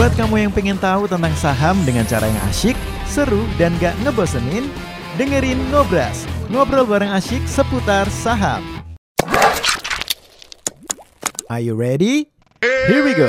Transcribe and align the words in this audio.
Buat 0.00 0.16
kamu 0.16 0.48
yang 0.48 0.52
pengen 0.56 0.80
tahu 0.80 1.04
tentang 1.04 1.28
saham 1.36 1.76
dengan 1.84 2.08
cara 2.08 2.24
yang 2.24 2.40
asyik, 2.48 2.72
seru, 3.04 3.44
dan 3.60 3.68
gak 3.76 3.92
ngebosenin, 4.00 4.64
dengerin 5.20 5.60
Ngobras, 5.68 6.24
ngobrol 6.48 6.88
bareng 6.88 7.12
asyik 7.12 7.44
seputar 7.44 8.08
saham. 8.08 8.64
Are 11.52 11.60
you 11.60 11.76
ready? 11.76 12.32
Here 12.64 13.04
we 13.04 13.12
go. 13.12 13.28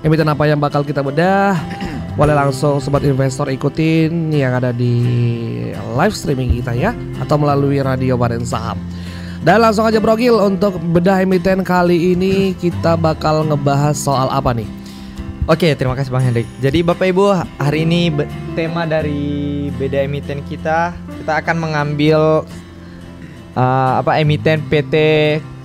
Emiten 0.00 0.24
apa 0.24 0.48
yang 0.48 0.56
bakal 0.56 0.80
kita 0.88 1.04
bedah? 1.04 1.87
Boleh 2.18 2.34
langsung 2.34 2.82
sobat 2.82 3.06
investor 3.06 3.46
ikutin 3.46 4.34
yang 4.34 4.58
ada 4.58 4.74
di 4.74 4.98
live 5.94 6.10
streaming 6.10 6.58
kita 6.58 6.74
ya 6.74 6.90
atau 7.22 7.38
melalui 7.38 7.78
radio 7.78 8.18
Badan 8.18 8.42
Saham. 8.42 8.74
Dan 9.46 9.62
langsung 9.62 9.86
aja 9.86 10.02
Brogil 10.02 10.34
untuk 10.34 10.82
bedah 10.90 11.22
emiten 11.22 11.62
kali 11.62 12.18
ini 12.18 12.58
kita 12.58 12.98
bakal 12.98 13.46
ngebahas 13.46 13.94
soal 13.94 14.26
apa 14.34 14.50
nih? 14.50 14.66
Oke, 15.46 15.70
terima 15.78 15.94
kasih 15.94 16.10
Bang 16.10 16.26
Hendrik. 16.26 16.50
Jadi 16.58 16.82
Bapak 16.82 17.06
Ibu, 17.06 17.38
hari 17.62 17.86
ini 17.86 18.10
tema 18.58 18.82
dari 18.82 19.70
beda 19.78 20.02
emiten 20.02 20.42
kita, 20.42 20.90
kita 21.22 21.32
akan 21.38 21.56
mengambil 21.56 22.42
uh, 23.54 23.92
apa 24.02 24.18
emiten 24.18 24.58
PT 24.66 24.94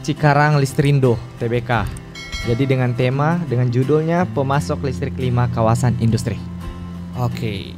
Cikarang 0.05 0.61
Listrindo 0.61 1.17
TBK. 1.41 2.02
Jadi 2.43 2.63
dengan 2.67 2.91
tema 2.91 3.39
dengan 3.47 3.71
judulnya 3.71 4.27
pemasok 4.35 4.83
listrik 4.83 5.15
5 5.15 5.55
kawasan 5.55 5.95
industri. 6.03 6.35
Oke, 7.15 7.71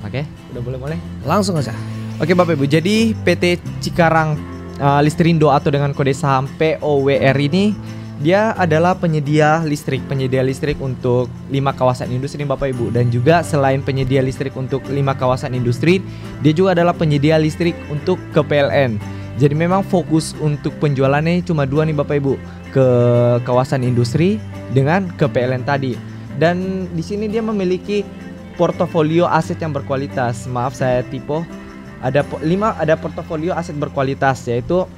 Oke, 0.00 0.24
udah 0.52 0.62
boleh 0.64 0.78
mulai? 0.80 0.98
langsung 1.28 1.60
aja. 1.60 1.76
Oke 2.20 2.36
Bapak 2.36 2.56
Ibu, 2.56 2.68
jadi 2.68 3.16
PT 3.16 3.60
Cikarang 3.80 4.36
uh, 4.76 5.00
Listrindo 5.00 5.48
atau 5.48 5.72
dengan 5.72 5.92
kode 5.96 6.12
saham 6.12 6.44
POWR 6.56 7.36
ini 7.40 7.72
dia 8.20 8.52
adalah 8.52 8.92
penyedia 9.00 9.64
listrik, 9.64 10.04
penyedia 10.04 10.44
listrik 10.44 10.76
untuk 10.84 11.32
lima 11.48 11.72
kawasan 11.72 12.12
industri 12.12 12.44
Bapak 12.44 12.76
Ibu 12.76 12.92
dan 12.92 13.08
juga 13.08 13.40
selain 13.40 13.80
penyedia 13.80 14.20
listrik 14.20 14.52
untuk 14.52 14.84
lima 14.92 15.16
kawasan 15.16 15.56
industri, 15.56 16.04
dia 16.44 16.52
juga 16.52 16.76
adalah 16.76 16.92
penyedia 16.92 17.40
listrik 17.40 17.72
untuk 17.88 18.20
ke 18.36 18.40
PLN. 18.44 19.00
Jadi 19.40 19.56
memang 19.56 19.80
fokus 19.80 20.36
untuk 20.36 20.76
penjualannya 20.76 21.40
cuma 21.48 21.64
dua 21.64 21.88
nih 21.88 21.96
Bapak 21.96 22.20
Ibu 22.20 22.36
ke 22.70 22.86
kawasan 23.44 23.82
industri 23.82 24.38
dengan 24.70 25.10
ke 25.18 25.26
PLN 25.26 25.66
tadi. 25.66 25.94
Dan 26.40 26.88
di 26.94 27.02
sini 27.04 27.28
dia 27.28 27.44
memiliki 27.44 28.06
portofolio 28.56 29.28
aset 29.28 29.58
yang 29.60 29.74
berkualitas. 29.74 30.46
Maaf 30.48 30.78
saya 30.78 31.04
tipe 31.06 31.42
ada 32.00 32.24
lima 32.40 32.72
ada 32.80 32.96
portofolio 32.96 33.52
aset 33.52 33.76
berkualitas 33.76 34.48
yaitu 34.48 34.88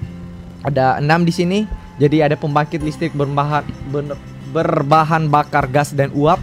ada 0.63 1.03
enam 1.03 1.27
di 1.27 1.35
sini. 1.35 1.59
Jadi 2.01 2.25
ada 2.25 2.39
pembangkit 2.39 2.81
listrik 2.81 3.13
berbahan 3.13 3.67
ber- 3.93 4.19
berbahan 4.55 5.29
bakar 5.29 5.67
gas 5.69 5.93
dan 5.93 6.13
uap. 6.15 6.39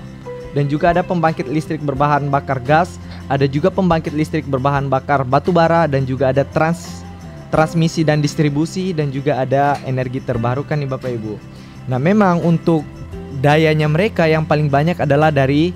Dan 0.58 0.66
juga 0.66 0.90
ada 0.90 1.06
pembangkit 1.06 1.46
listrik 1.46 1.80
berbahan 1.86 2.26
bakar 2.28 2.58
gas. 2.62 2.98
Ada 3.30 3.46
juga 3.46 3.70
pembangkit 3.70 4.18
listrik 4.18 4.50
berbahan 4.50 4.90
bakar 4.90 5.22
batu 5.22 5.54
bara 5.54 5.86
dan 5.86 6.02
juga 6.10 6.34
ada 6.34 6.42
trans 6.42 7.06
transmisi 7.50 8.06
dan 8.06 8.22
distribusi 8.22 8.94
dan 8.94 9.10
juga 9.10 9.42
ada 9.42 9.78
energi 9.86 10.22
terbarukan 10.22 10.78
nih 10.78 10.90
Bapak 10.90 11.12
Ibu. 11.14 11.34
Nah, 11.90 11.98
memang 11.98 12.46
untuk 12.46 12.86
dayanya 13.42 13.90
mereka 13.90 14.30
yang 14.30 14.46
paling 14.46 14.70
banyak 14.70 14.98
adalah 15.02 15.34
dari 15.34 15.74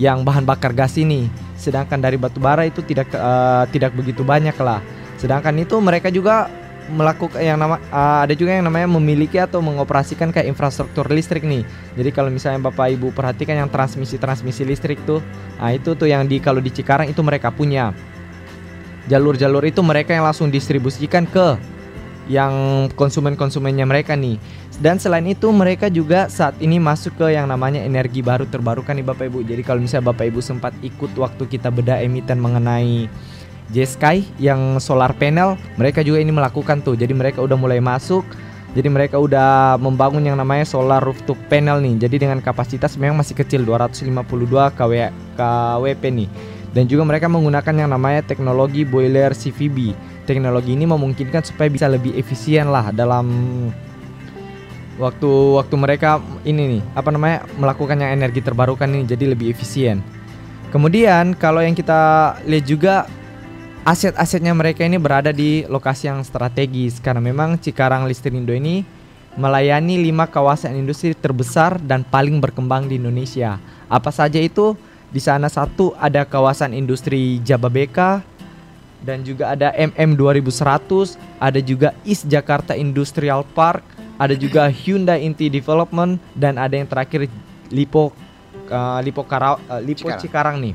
yang 0.00 0.24
bahan 0.24 0.48
bakar 0.48 0.72
gas 0.72 0.96
ini. 0.96 1.28
Sedangkan 1.60 2.00
dari 2.00 2.16
batu 2.16 2.40
bara 2.40 2.64
itu 2.64 2.80
tidak 2.80 3.12
eh, 3.12 3.64
tidak 3.72 3.92
begitu 3.92 4.24
banyak 4.24 4.56
lah. 4.56 4.80
Sedangkan 5.20 5.52
itu 5.60 5.76
mereka 5.76 6.08
juga 6.08 6.48
melakukan 6.90 7.38
yang 7.38 7.60
nama 7.60 7.76
eh, 7.76 8.18
ada 8.24 8.34
juga 8.34 8.56
yang 8.56 8.64
namanya 8.64 8.88
memiliki 8.88 9.36
atau 9.36 9.60
mengoperasikan 9.60 10.32
kayak 10.32 10.48
infrastruktur 10.48 11.04
listrik 11.12 11.44
nih. 11.44 11.68
Jadi 12.00 12.10
kalau 12.16 12.32
misalnya 12.32 12.72
Bapak 12.72 12.96
Ibu 12.96 13.12
perhatikan 13.12 13.60
yang 13.60 13.68
transmisi-transmisi 13.68 14.64
listrik 14.64 14.96
tuh, 15.04 15.20
nah 15.60 15.70
itu 15.70 15.92
tuh 15.92 16.08
yang 16.08 16.24
di 16.24 16.40
kalau 16.40 16.64
di 16.64 16.72
Cikarang 16.72 17.12
itu 17.12 17.20
mereka 17.20 17.52
punya. 17.52 17.92
Jalur-jalur 19.08 19.64
itu 19.64 19.80
mereka 19.80 20.12
yang 20.12 20.28
langsung 20.28 20.52
distribusikan 20.52 21.24
ke 21.24 21.56
yang 22.30 22.86
konsumen-konsumennya 22.94 23.82
mereka 23.88 24.14
nih. 24.14 24.38
Dan 24.80 24.96
selain 24.96 25.26
itu 25.28 25.50
mereka 25.52 25.92
juga 25.92 26.30
saat 26.30 26.56
ini 26.62 26.80
masuk 26.80 27.18
ke 27.20 27.36
yang 27.36 27.50
namanya 27.50 27.82
energi 27.84 28.24
baru 28.24 28.48
terbarukan 28.48 28.96
nih 28.96 29.04
Bapak 29.04 29.28
Ibu. 29.28 29.44
Jadi 29.44 29.62
kalau 29.66 29.82
misalnya 29.82 30.14
Bapak 30.14 30.30
Ibu 30.30 30.40
sempat 30.40 30.72
ikut 30.80 31.12
waktu 31.18 31.42
kita 31.44 31.68
bedah 31.68 32.00
emiten 32.00 32.40
mengenai 32.40 33.10
J-Sky 33.70 34.40
yang 34.40 34.80
solar 34.80 35.12
panel, 35.14 35.60
mereka 35.76 36.00
juga 36.00 36.22
ini 36.22 36.32
melakukan 36.32 36.80
tuh. 36.80 36.96
Jadi 36.96 37.12
mereka 37.12 37.44
udah 37.44 37.58
mulai 37.60 37.82
masuk. 37.82 38.24
Jadi 38.70 38.86
mereka 38.86 39.18
udah 39.18 39.74
membangun 39.82 40.22
yang 40.22 40.38
namanya 40.38 40.62
solar 40.62 41.02
rooftop 41.02 41.36
panel 41.50 41.82
nih. 41.82 42.06
Jadi 42.06 42.22
dengan 42.22 42.38
kapasitas 42.38 42.94
memang 42.94 43.18
masih 43.18 43.34
kecil 43.34 43.66
252 43.66 44.14
kW 44.78 45.10
kWp 45.34 46.02
nih. 46.06 46.28
Dan 46.70 46.86
juga 46.86 47.02
mereka 47.02 47.26
menggunakan 47.26 47.74
yang 47.74 47.90
namanya 47.90 48.22
teknologi 48.22 48.86
boiler 48.86 49.34
CVB. 49.34 49.94
Teknologi 50.22 50.78
ini 50.78 50.86
memungkinkan 50.86 51.42
supaya 51.42 51.66
bisa 51.66 51.90
lebih 51.90 52.14
efisien 52.14 52.70
lah 52.70 52.94
dalam 52.94 53.26
waktu 55.00 55.30
waktu 55.56 55.74
mereka 55.80 56.20
ini 56.44 56.78
nih 56.78 56.82
apa 56.92 57.08
namanya 57.08 57.48
melakukan 57.56 57.96
yang 57.96 58.20
energi 58.20 58.44
terbarukan 58.44 58.86
ini 58.86 59.08
jadi 59.08 59.32
lebih 59.34 59.50
efisien. 59.50 60.04
Kemudian 60.70 61.34
kalau 61.34 61.58
yang 61.64 61.74
kita 61.74 62.36
lihat 62.46 62.64
juga 62.68 62.94
aset-asetnya 63.82 64.54
mereka 64.54 64.86
ini 64.86 65.00
berada 65.00 65.34
di 65.34 65.66
lokasi 65.66 66.06
yang 66.06 66.22
strategis 66.22 67.02
karena 67.02 67.18
memang 67.18 67.58
Cikarang 67.58 68.06
Listrindo 68.06 68.54
ini 68.54 68.86
melayani 69.34 69.98
lima 69.98 70.30
kawasan 70.30 70.78
industri 70.78 71.16
terbesar 71.16 71.82
dan 71.82 72.06
paling 72.06 72.38
berkembang 72.38 72.86
di 72.86 73.02
Indonesia. 73.02 73.58
Apa 73.90 74.14
saja 74.14 74.38
itu? 74.38 74.78
Di 75.10 75.18
sana 75.18 75.50
satu 75.50 75.90
ada 75.98 76.22
kawasan 76.22 76.70
industri 76.70 77.42
Jababeka 77.42 78.22
dan 79.02 79.26
juga 79.26 79.50
ada 79.50 79.74
MM 79.74 80.14
2100, 80.14 81.18
ada 81.42 81.58
juga 81.58 81.90
East 82.06 82.30
Jakarta 82.30 82.78
Industrial 82.78 83.42
Park, 83.42 83.82
ada 84.20 84.38
juga 84.38 84.70
Hyundai 84.86 85.26
Inti 85.26 85.50
Development 85.50 86.14
dan 86.38 86.60
ada 86.62 86.78
yang 86.78 86.86
terakhir 86.86 87.26
Lipo 87.74 88.14
uh, 88.70 89.00
Lipo 89.02 89.26
Kara, 89.26 89.58
uh, 89.58 89.82
Lipo 89.82 90.06
Cikarang. 90.06 90.22
Cikarang 90.22 90.56
nih. 90.62 90.74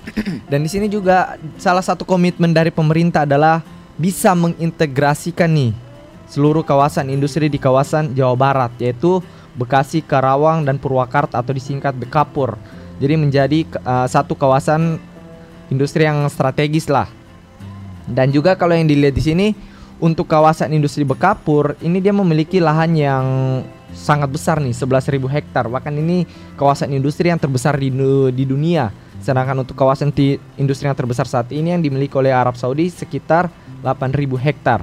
Dan 0.50 0.64
di 0.64 0.70
sini 0.72 0.88
juga 0.88 1.36
salah 1.60 1.84
satu 1.84 2.08
komitmen 2.08 2.56
dari 2.56 2.72
pemerintah 2.72 3.28
adalah 3.28 3.60
bisa 4.00 4.32
mengintegrasikan 4.32 5.52
nih 5.52 5.76
seluruh 6.24 6.64
kawasan 6.64 7.12
industri 7.12 7.52
di 7.52 7.60
kawasan 7.60 8.16
Jawa 8.16 8.32
Barat 8.38 8.72
yaitu 8.80 9.20
Bekasi, 9.58 10.00
Karawang 10.00 10.62
dan 10.62 10.78
Purwakarta 10.78 11.36
atau 11.36 11.52
disingkat 11.52 11.92
Bekapur. 11.98 12.56
Jadi 13.00 13.14
menjadi 13.16 13.58
uh, 13.82 14.04
satu 14.04 14.36
kawasan 14.36 15.00
industri 15.72 16.04
yang 16.04 16.28
strategis 16.28 16.86
lah. 16.86 17.08
Dan 18.04 18.28
juga 18.28 18.54
kalau 18.54 18.76
yang 18.76 18.84
dilihat 18.84 19.16
di 19.16 19.24
sini 19.24 19.46
untuk 20.00 20.28
kawasan 20.28 20.72
industri 20.76 21.04
Bekapur 21.06 21.76
ini 21.80 22.00
dia 22.00 22.12
memiliki 22.12 22.60
lahan 22.60 22.92
yang 22.92 23.24
sangat 23.94 24.30
besar 24.30 24.60
nih 24.60 24.74
11.000 24.74 25.16
hektar. 25.26 25.64
Bahkan 25.66 25.94
ini 25.96 26.28
kawasan 26.60 26.92
industri 26.94 27.32
yang 27.32 27.40
terbesar 27.40 27.78
di, 27.80 27.88
di 28.34 28.44
dunia. 28.44 28.92
Sedangkan 29.20 29.60
untuk 29.60 29.76
kawasan 29.76 30.10
ti- 30.10 30.40
industri 30.56 30.88
yang 30.88 30.96
terbesar 30.96 31.28
saat 31.28 31.52
ini 31.52 31.76
yang 31.76 31.82
dimiliki 31.84 32.16
oleh 32.16 32.32
Arab 32.32 32.56
Saudi 32.56 32.88
sekitar 32.88 33.52
8.000 33.84 34.16
hektar. 34.40 34.80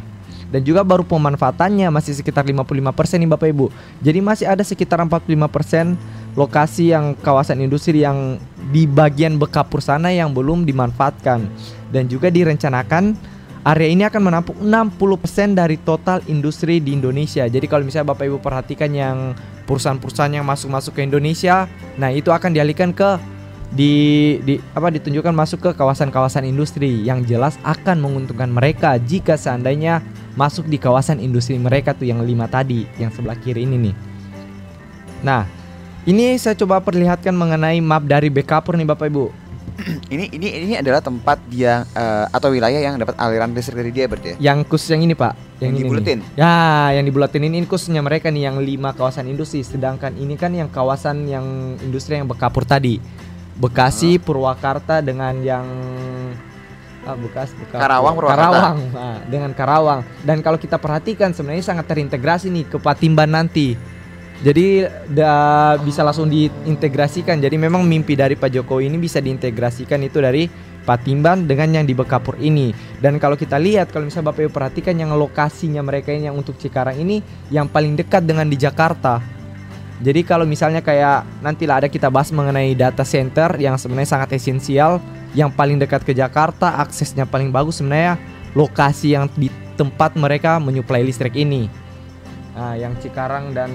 Dan 0.47 0.63
juga 0.63 0.79
baru 0.87 1.03
pemanfaatannya 1.03 1.91
masih 1.91 2.15
sekitar 2.15 2.47
55% 2.47 3.19
nih 3.19 3.27
Bapak 3.27 3.47
Ibu. 3.51 3.67
Jadi 3.99 4.19
masih 4.23 4.45
ada 4.47 4.63
sekitar 4.63 5.03
45% 5.03 5.99
lokasi 6.37 6.93
yang 6.93 7.17
kawasan 7.17 7.65
industri 7.65 8.05
yang 8.05 8.37
di 8.69 8.85
bagian 8.85 9.41
Bekapur 9.41 9.81
sana 9.81 10.13
yang 10.13 10.31
belum 10.31 10.69
dimanfaatkan. 10.69 11.49
Dan 11.89 12.05
juga 12.05 12.29
direncanakan 12.29 13.17
area 13.65 13.89
ini 13.89 14.05
akan 14.05 14.21
menampung 14.21 14.57
60% 14.61 15.57
dari 15.57 15.81
total 15.81 16.21
industri 16.29 16.77
di 16.77 16.93
Indonesia. 16.93 17.43
Jadi 17.49 17.65
kalau 17.65 17.83
misalnya 17.83 18.13
Bapak 18.13 18.29
Ibu 18.29 18.37
perhatikan 18.39 18.93
yang 18.93 19.33
perusahaan-perusahaan 19.65 20.31
yang 20.31 20.45
masuk-masuk 20.47 20.95
ke 20.95 21.01
Indonesia, 21.03 21.67
nah 21.99 22.13
itu 22.13 22.31
akan 22.31 22.55
dialihkan 22.55 22.95
ke 22.95 23.19
di, 23.67 23.93
di 24.47 24.55
apa 24.71 24.87
ditunjukkan 24.87 25.35
masuk 25.35 25.59
ke 25.59 25.71
kawasan-kawasan 25.75 26.47
industri 26.47 27.03
yang 27.03 27.27
jelas 27.27 27.59
akan 27.67 27.99
menguntungkan 27.99 28.47
mereka 28.47 28.95
jika 28.95 29.35
seandainya 29.35 29.99
masuk 30.39 30.71
di 30.71 30.79
kawasan 30.79 31.19
industri 31.19 31.59
mereka 31.59 31.91
tuh 31.91 32.07
yang 32.07 32.23
lima 32.23 32.47
tadi 32.47 32.87
yang 32.95 33.11
sebelah 33.11 33.35
kiri 33.35 33.67
ini 33.67 33.91
nih. 33.91 33.95
Nah, 35.25 35.43
ini 36.07 36.39
saya 36.39 36.55
coba 36.55 36.79
perlihatkan 36.79 37.35
mengenai 37.35 37.83
map 37.83 38.07
dari 38.07 38.31
Bekapur 38.31 38.79
nih 38.79 38.87
Bapak 38.87 39.11
Ibu. 39.11 39.27
ini 40.13 40.31
ini 40.31 40.47
ini 40.65 40.73
adalah 40.79 41.03
tempat 41.03 41.37
dia 41.51 41.83
eh, 41.93 42.25
atau 42.31 42.49
wilayah 42.49 42.79
yang 42.79 42.95
dapat 42.97 43.13
aliran 43.19 43.51
listrik 43.51 43.83
dari 43.83 43.91
dia 43.91 44.07
berarti 44.07 44.27
ya. 44.33 44.35
Yang 44.39 44.71
khusus 44.71 44.95
yang 44.95 45.03
ini 45.03 45.13
Pak, 45.13 45.59
Yang 45.59 45.67
ini 45.69 45.75
nih. 45.75 45.83
dibuletin? 45.83 46.19
Ya, 46.39 46.55
yang 46.95 47.05
dibulatin 47.05 47.43
ini, 47.43 47.61
ini 47.61 47.67
khususnya 47.67 47.99
mereka 47.99 48.31
nih 48.31 48.47
yang 48.47 48.57
lima 48.63 48.95
kawasan 48.95 49.27
industri, 49.27 49.61
sedangkan 49.61 50.15
ini 50.15 50.39
kan 50.39 50.55
yang 50.55 50.71
kawasan 50.71 51.27
yang 51.27 51.75
industri 51.83 52.15
yang 52.15 52.25
Bekapur 52.25 52.63
tadi. 52.63 53.03
Bekasi, 53.57 54.21
Purwakarta 54.21 55.03
dengan 55.03 55.43
yang 55.43 55.65
ah, 57.03 57.17
Bekas, 57.19 57.51
Bekasi. 57.51 57.83
Karawang, 57.83 58.13
Purwakarta. 58.15 58.41
Karawang, 58.47 58.77
nah, 58.95 59.17
dengan 59.27 59.51
Karawang. 59.51 60.01
Dan 60.23 60.39
kalau 60.39 60.55
kita 60.55 60.79
perhatikan 60.79 61.35
sebenarnya 61.35 61.67
sangat 61.67 61.85
terintegrasi 61.91 62.47
nih 62.47 62.65
ke 62.71 62.77
Patimban 62.79 63.27
nanti. 63.27 63.96
Jadi 64.37 64.85
da, 65.09 65.73
bisa 65.81 66.05
langsung 66.05 66.29
diintegrasikan. 66.29 67.41
Jadi 67.41 67.57
memang 67.57 67.81
mimpi 67.81 68.13
dari 68.13 68.37
Pak 68.37 68.53
Jokowi 68.53 68.85
ini 68.85 69.01
bisa 69.01 69.17
diintegrasikan 69.17 69.97
itu 70.05 70.21
dari 70.21 70.45
Patimban 70.87 71.49
dengan 71.49 71.73
yang 71.73 71.85
di 71.89 71.91
Bekapur 71.91 72.37
ini. 72.39 72.71
Dan 73.01 73.19
kalau 73.19 73.35
kita 73.35 73.59
lihat 73.59 73.91
kalau 73.91 74.07
misalnya 74.07 74.31
Bapak 74.31 74.47
Ibu 74.47 74.51
perhatikan 74.53 74.95
yang 74.95 75.11
lokasinya 75.17 75.83
mereka 75.83 76.15
yang 76.15 76.37
untuk 76.37 76.55
Cikarang 76.55 76.95
ini 76.95 77.19
yang 77.51 77.67
paling 77.67 77.97
dekat 77.97 78.23
dengan 78.23 78.47
di 78.47 78.55
Jakarta. 78.55 79.19
Jadi 79.97 80.21
kalau 80.21 80.45
misalnya 80.45 80.85
kayak 80.85 81.25
nantilah 81.41 81.81
ada 81.83 81.89
kita 81.89 82.07
bahas 82.13 82.29
mengenai 82.29 82.77
data 82.77 83.01
center 83.01 83.57
yang 83.57 83.81
sebenarnya 83.81 84.13
sangat 84.13 84.37
esensial, 84.37 85.01
yang 85.33 85.49
paling 85.49 85.81
dekat 85.81 86.05
ke 86.05 86.13
Jakarta, 86.13 86.77
aksesnya 86.85 87.25
paling 87.25 87.49
bagus 87.49 87.81
sebenarnya 87.81 88.21
lokasi 88.53 89.17
yang 89.17 89.25
di 89.33 89.49
tempat 89.73 90.13
mereka 90.13 90.61
menyuplai 90.61 91.01
listrik 91.01 91.33
ini. 91.33 91.86
Nah, 92.57 92.73
yang 92.73 92.97
Cikarang 92.97 93.53
dan 93.53 93.69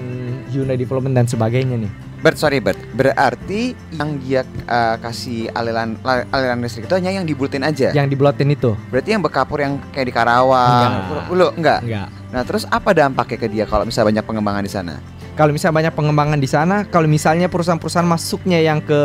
Hyundai 0.51 0.75
Development 0.75 1.15
dan 1.15 1.23
sebagainya 1.23 1.79
nih. 1.79 1.91
Bert, 2.19 2.35
sorry 2.35 2.59
Bert. 2.59 2.75
Berarti 2.95 3.71
yang 3.95 4.19
dia 4.19 4.43
uh, 4.67 4.99
kasih 4.99 5.47
aliran 5.55 5.95
aliran 6.31 6.59
listrik 6.59 6.87
itu 6.87 6.95
hanya 6.95 7.15
yang 7.15 7.23
dibultin 7.23 7.63
aja. 7.63 7.95
Yang 7.95 8.15
dibuatin 8.15 8.51
itu. 8.51 8.75
Berarti 8.91 9.15
yang 9.15 9.23
bekapur 9.23 9.63
yang 9.63 9.79
kayak 9.95 10.07
di 10.07 10.13
Karawang, 10.15 11.03
Enggak. 11.03 11.31
Lu 11.31 11.47
enggak. 11.55 11.79
Enggak. 11.83 12.07
Nah, 12.35 12.41
terus 12.43 12.63
apa 12.67 12.91
dampaknya 12.91 13.37
ke 13.39 13.47
dia 13.47 13.63
kalau 13.63 13.87
misalnya 13.87 14.19
banyak 14.19 14.25
pengembangan 14.27 14.63
di 14.67 14.71
sana? 14.71 14.93
Kalau 15.33 15.51
misalnya 15.55 15.75
banyak 15.79 15.93
pengembangan 15.95 16.39
di 16.39 16.49
sana, 16.51 16.75
kalau 16.87 17.07
misalnya 17.07 17.47
perusahaan-perusahaan 17.47 18.05
masuknya 18.05 18.59
yang 18.59 18.83
ke 18.83 19.01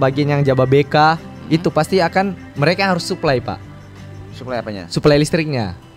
bagian 0.00 0.32
yang 0.36 0.42
Jababeka, 0.42 1.20
itu 1.52 1.68
pasti 1.68 2.00
akan 2.00 2.36
mereka 2.56 2.88
harus 2.88 3.04
supply, 3.04 3.38
Pak. 3.38 3.60
Suplai 4.34 4.64
apanya? 4.64 4.88
Supply 4.88 5.20
listriknya. 5.20 5.89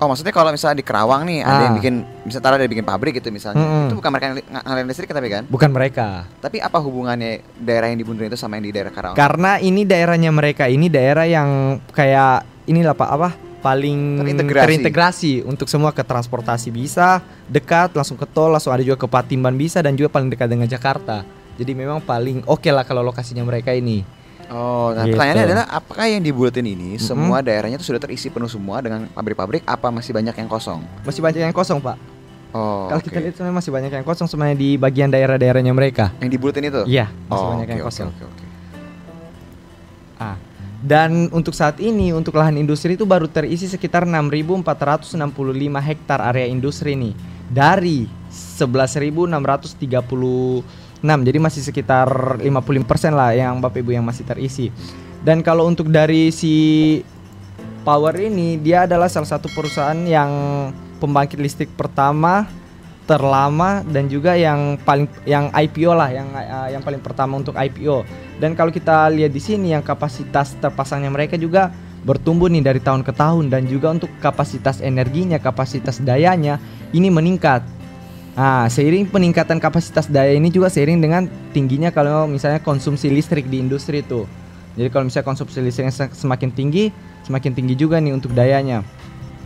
Oh, 0.00 0.08
maksudnya 0.08 0.32
kalau 0.32 0.48
misalnya 0.48 0.74
di 0.74 0.82
Kerawang 0.82 1.22
nih 1.22 1.38
ada 1.40 1.60
yang 1.62 1.66
Ah. 1.66 1.78
bikin 1.78 1.94
bisa 2.24 2.40
taruh 2.40 2.56
ada 2.56 2.64
yang 2.64 2.72
bikin 2.72 2.82
pabrik 2.82 3.12
gitu 3.14 3.28
misalnya. 3.28 3.60
Mm-mm. 3.60 3.84
Itu 3.84 3.94
bukan 3.94 4.10
mereka 4.10 4.24
yang 4.26 4.36
li- 4.36 4.48
ng- 4.48 4.64
ngalirin 4.64 4.88
listrik 4.88 5.08
tapi 5.08 5.28
kan? 5.28 5.42
Bukan 5.44 5.70
mereka. 5.70 6.24
Tapi 6.36 6.56
apa 6.56 6.78
hubungannya 6.78 7.30
daerah 7.54 7.86
yang 7.86 7.98
dibunturin 7.98 8.26
itu 8.26 8.34
sama 8.34 8.56
yang 8.56 8.64
di 8.64 8.72
daerah 8.72 8.88
Karawang? 8.88 9.12
Karena 9.14 9.60
ini 9.60 9.84
daerahnya 9.84 10.30
mereka 10.30 10.64
ini 10.66 10.88
daerah 10.88 11.24
yang 11.24 11.48
kayak 11.90 12.42
inilah 12.64 12.92
Pak 12.92 13.10
apa? 13.10 13.30
paling 13.60 14.24
Terintegrasi. 14.24 14.64
terintegrasi 14.64 15.32
untuk 15.44 15.68
semua 15.68 15.92
ke 15.92 16.00
transportasi 16.00 16.72
bisa 16.72 17.20
dekat 17.44 17.92
langsung 17.92 18.16
ke 18.16 18.24
tol 18.24 18.48
langsung 18.48 18.72
ada 18.72 18.80
juga 18.80 18.96
ke 18.96 19.04
Patimban 19.04 19.52
bisa 19.52 19.84
dan 19.84 19.92
juga 19.92 20.08
paling 20.08 20.32
dekat 20.32 20.48
dengan 20.48 20.64
Jakarta 20.64 21.28
jadi 21.54 21.76
memang 21.76 22.00
paling 22.00 22.40
oke 22.48 22.64
lah 22.66 22.82
kalau 22.82 23.04
lokasinya 23.04 23.44
mereka 23.44 23.76
ini 23.76 24.00
Oh, 24.50 24.90
nah 24.90 25.06
Gitu. 25.06 25.14
pertanyaannya 25.14 25.44
adalah 25.46 25.66
apakah 25.70 26.04
yang 26.04 26.20
dibuatin 26.20 26.66
ini 26.66 26.94
Mm-mm. 26.94 27.00
semua 27.00 27.38
daerahnya 27.38 27.78
itu 27.78 27.86
sudah 27.86 27.98
terisi 27.98 28.26
penuh 28.26 28.46
semua 28.46 28.78
dengan 28.78 29.06
pabrik-pabrik 29.08 29.62
apa 29.64 29.88
masih 29.88 30.10
banyak 30.10 30.34
yang 30.34 30.48
kosong? 30.48 30.82
masih 31.00 31.20
banyak 31.20 31.40
yang 31.40 31.54
kosong 31.54 31.78
Pak 31.78 31.96
Oh, 32.50 32.90
kalau 32.90 32.98
oke. 32.98 33.06
kita 33.06 33.22
lihat 33.22 33.38
sebenarnya 33.38 33.56
masih 33.56 33.70
banyak 33.70 33.90
yang 33.92 34.02
kosong 34.02 34.26
sebenarnya 34.26 34.58
di 34.58 34.74
bagian 34.74 35.06
daerah-daerahnya 35.06 35.70
mereka 35.70 36.10
yang 36.18 36.26
dibuatin 36.28 36.66
itu? 36.66 36.82
iya 36.84 37.06
masih 37.24 37.38
Oh, 37.40 37.50
banyak 37.54 37.62
oke, 37.62 37.72
yang 37.72 37.82
kosong 37.86 38.08
oke, 38.10 38.24
oke. 38.26 38.44
Ah. 40.18 40.34
Dan 40.80 41.28
untuk 41.30 41.52
saat 41.52 41.76
ini 41.78 42.10
untuk 42.10 42.34
lahan 42.34 42.56
industri 42.56 42.96
itu 42.96 43.04
baru 43.04 43.28
terisi 43.28 43.68
sekitar 43.68 44.02
6.465 44.02 45.14
hektar 45.78 46.24
area 46.24 46.44
industri 46.44 46.96
nih 46.96 47.12
dari 47.46 48.08
11.636. 48.32 49.28
Jadi 51.00 51.38
masih 51.40 51.62
sekitar 51.64 52.40
55% 52.40 53.16
lah 53.16 53.32
yang 53.32 53.58
Bapak 53.58 53.80
Ibu 53.80 53.96
yang 53.96 54.04
masih 54.04 54.24
terisi. 54.28 54.68
Dan 55.20 55.44
kalau 55.44 55.68
untuk 55.68 55.88
dari 55.88 56.32
si 56.32 56.54
Power 57.80 58.12
ini 58.20 58.60
dia 58.60 58.84
adalah 58.84 59.08
salah 59.08 59.28
satu 59.28 59.48
perusahaan 59.56 59.96
yang 60.04 60.30
pembangkit 61.00 61.40
listrik 61.40 61.72
pertama 61.72 62.44
terlama 63.08 63.82
dan 63.88 64.06
juga 64.06 64.36
yang 64.38 64.78
paling 64.86 65.08
yang 65.26 65.50
IPO 65.50 65.90
lah 65.96 66.14
yang 66.14 66.28
eh, 66.30 66.78
yang 66.78 66.82
paling 66.84 67.02
pertama 67.02 67.40
untuk 67.40 67.56
IPO. 67.56 68.06
Dan 68.38 68.54
kalau 68.54 68.70
kita 68.70 69.10
lihat 69.10 69.32
di 69.32 69.42
sini 69.42 69.74
yang 69.74 69.82
kapasitas 69.82 70.54
terpasangnya 70.60 71.10
mereka 71.10 71.34
juga 71.34 71.74
bertumbuh 72.04 72.48
nih 72.48 72.64
dari 72.64 72.80
tahun 72.80 73.04
ke 73.04 73.12
tahun 73.12 73.52
dan 73.52 73.66
juga 73.66 73.92
untuk 73.92 74.08
kapasitas 74.22 74.80
energinya, 74.80 75.42
kapasitas 75.42 75.98
dayanya 76.00 76.62
ini 76.94 77.10
meningkat. 77.10 77.64
Nah, 78.40 78.72
seiring 78.72 79.04
peningkatan 79.04 79.60
kapasitas 79.60 80.08
daya 80.08 80.32
ini 80.32 80.48
juga 80.48 80.72
seiring 80.72 80.96
dengan 80.96 81.28
tingginya 81.52 81.92
kalau 81.92 82.24
misalnya 82.24 82.56
konsumsi 82.56 83.12
listrik 83.12 83.44
di 83.52 83.60
industri 83.60 84.00
itu. 84.00 84.24
Jadi 84.80 84.88
kalau 84.88 85.04
misalnya 85.04 85.28
konsumsi 85.28 85.60
listriknya 85.60 85.92
se- 85.92 86.16
semakin 86.16 86.48
tinggi, 86.48 86.88
semakin 87.28 87.52
tinggi 87.52 87.76
juga 87.76 88.00
nih 88.00 88.16
untuk 88.16 88.32
dayanya. 88.32 88.80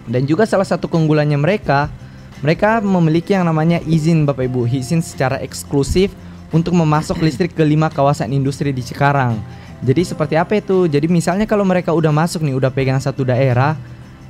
Dan 0.07 0.31
juga 0.31 0.47
salah 0.47 0.63
satu 0.63 0.87
keunggulannya 0.87 1.35
mereka, 1.35 1.91
mereka 2.39 2.79
memiliki 2.79 3.35
yang 3.35 3.51
namanya 3.51 3.83
izin 3.83 4.31
Bapak 4.31 4.47
Ibu, 4.47 4.71
izin 4.71 5.03
secara 5.03 5.43
eksklusif 5.43 6.15
untuk 6.55 6.79
memasok 6.79 7.19
listrik 7.19 7.51
ke 7.51 7.67
lima 7.67 7.91
kawasan 7.91 8.31
industri 8.31 8.71
di 8.71 8.87
Cikarang. 8.87 9.43
Jadi 9.83 10.07
seperti 10.07 10.39
apa 10.39 10.55
itu? 10.55 10.87
Jadi 10.87 11.11
misalnya 11.11 11.51
kalau 11.51 11.67
mereka 11.67 11.91
udah 11.91 12.15
masuk 12.15 12.47
nih, 12.47 12.55
udah 12.55 12.71
pegang 12.71 13.03
satu 13.03 13.27
daerah, 13.27 13.75